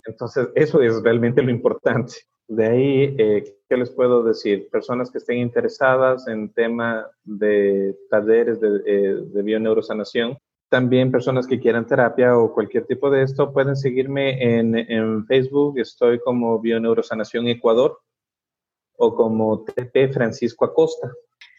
[0.06, 2.14] Entonces, eso es realmente lo importante.
[2.48, 4.70] De ahí, eh, ¿qué les puedo decir?
[4.70, 10.38] Personas que estén interesadas en tema de talleres de, eh, de bioneurosanación,
[10.70, 15.80] también personas que quieran terapia o cualquier tipo de esto, pueden seguirme en, en Facebook.
[15.80, 18.00] Estoy como Bioneurosanación Ecuador
[18.98, 21.12] o como TP Francisco Acosta.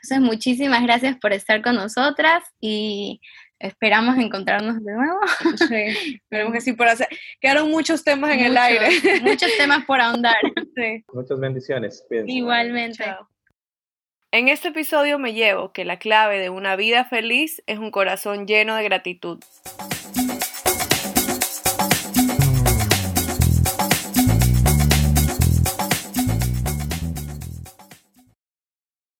[0.02, 3.20] Entonces, muchísimas gracias por estar con nosotras y
[3.58, 5.18] esperamos encontrarnos de nuevo.
[5.56, 7.08] Sí, esperemos que sí por hacer.
[7.40, 8.88] Quedaron muchos temas en el aire.
[9.22, 10.36] Muchos temas por ahondar.
[10.74, 11.04] Sí.
[11.12, 12.04] Muchas bendiciones.
[12.26, 13.04] Igualmente.
[14.32, 18.46] En este episodio me llevo que la clave de una vida feliz es un corazón
[18.46, 19.42] lleno de gratitud.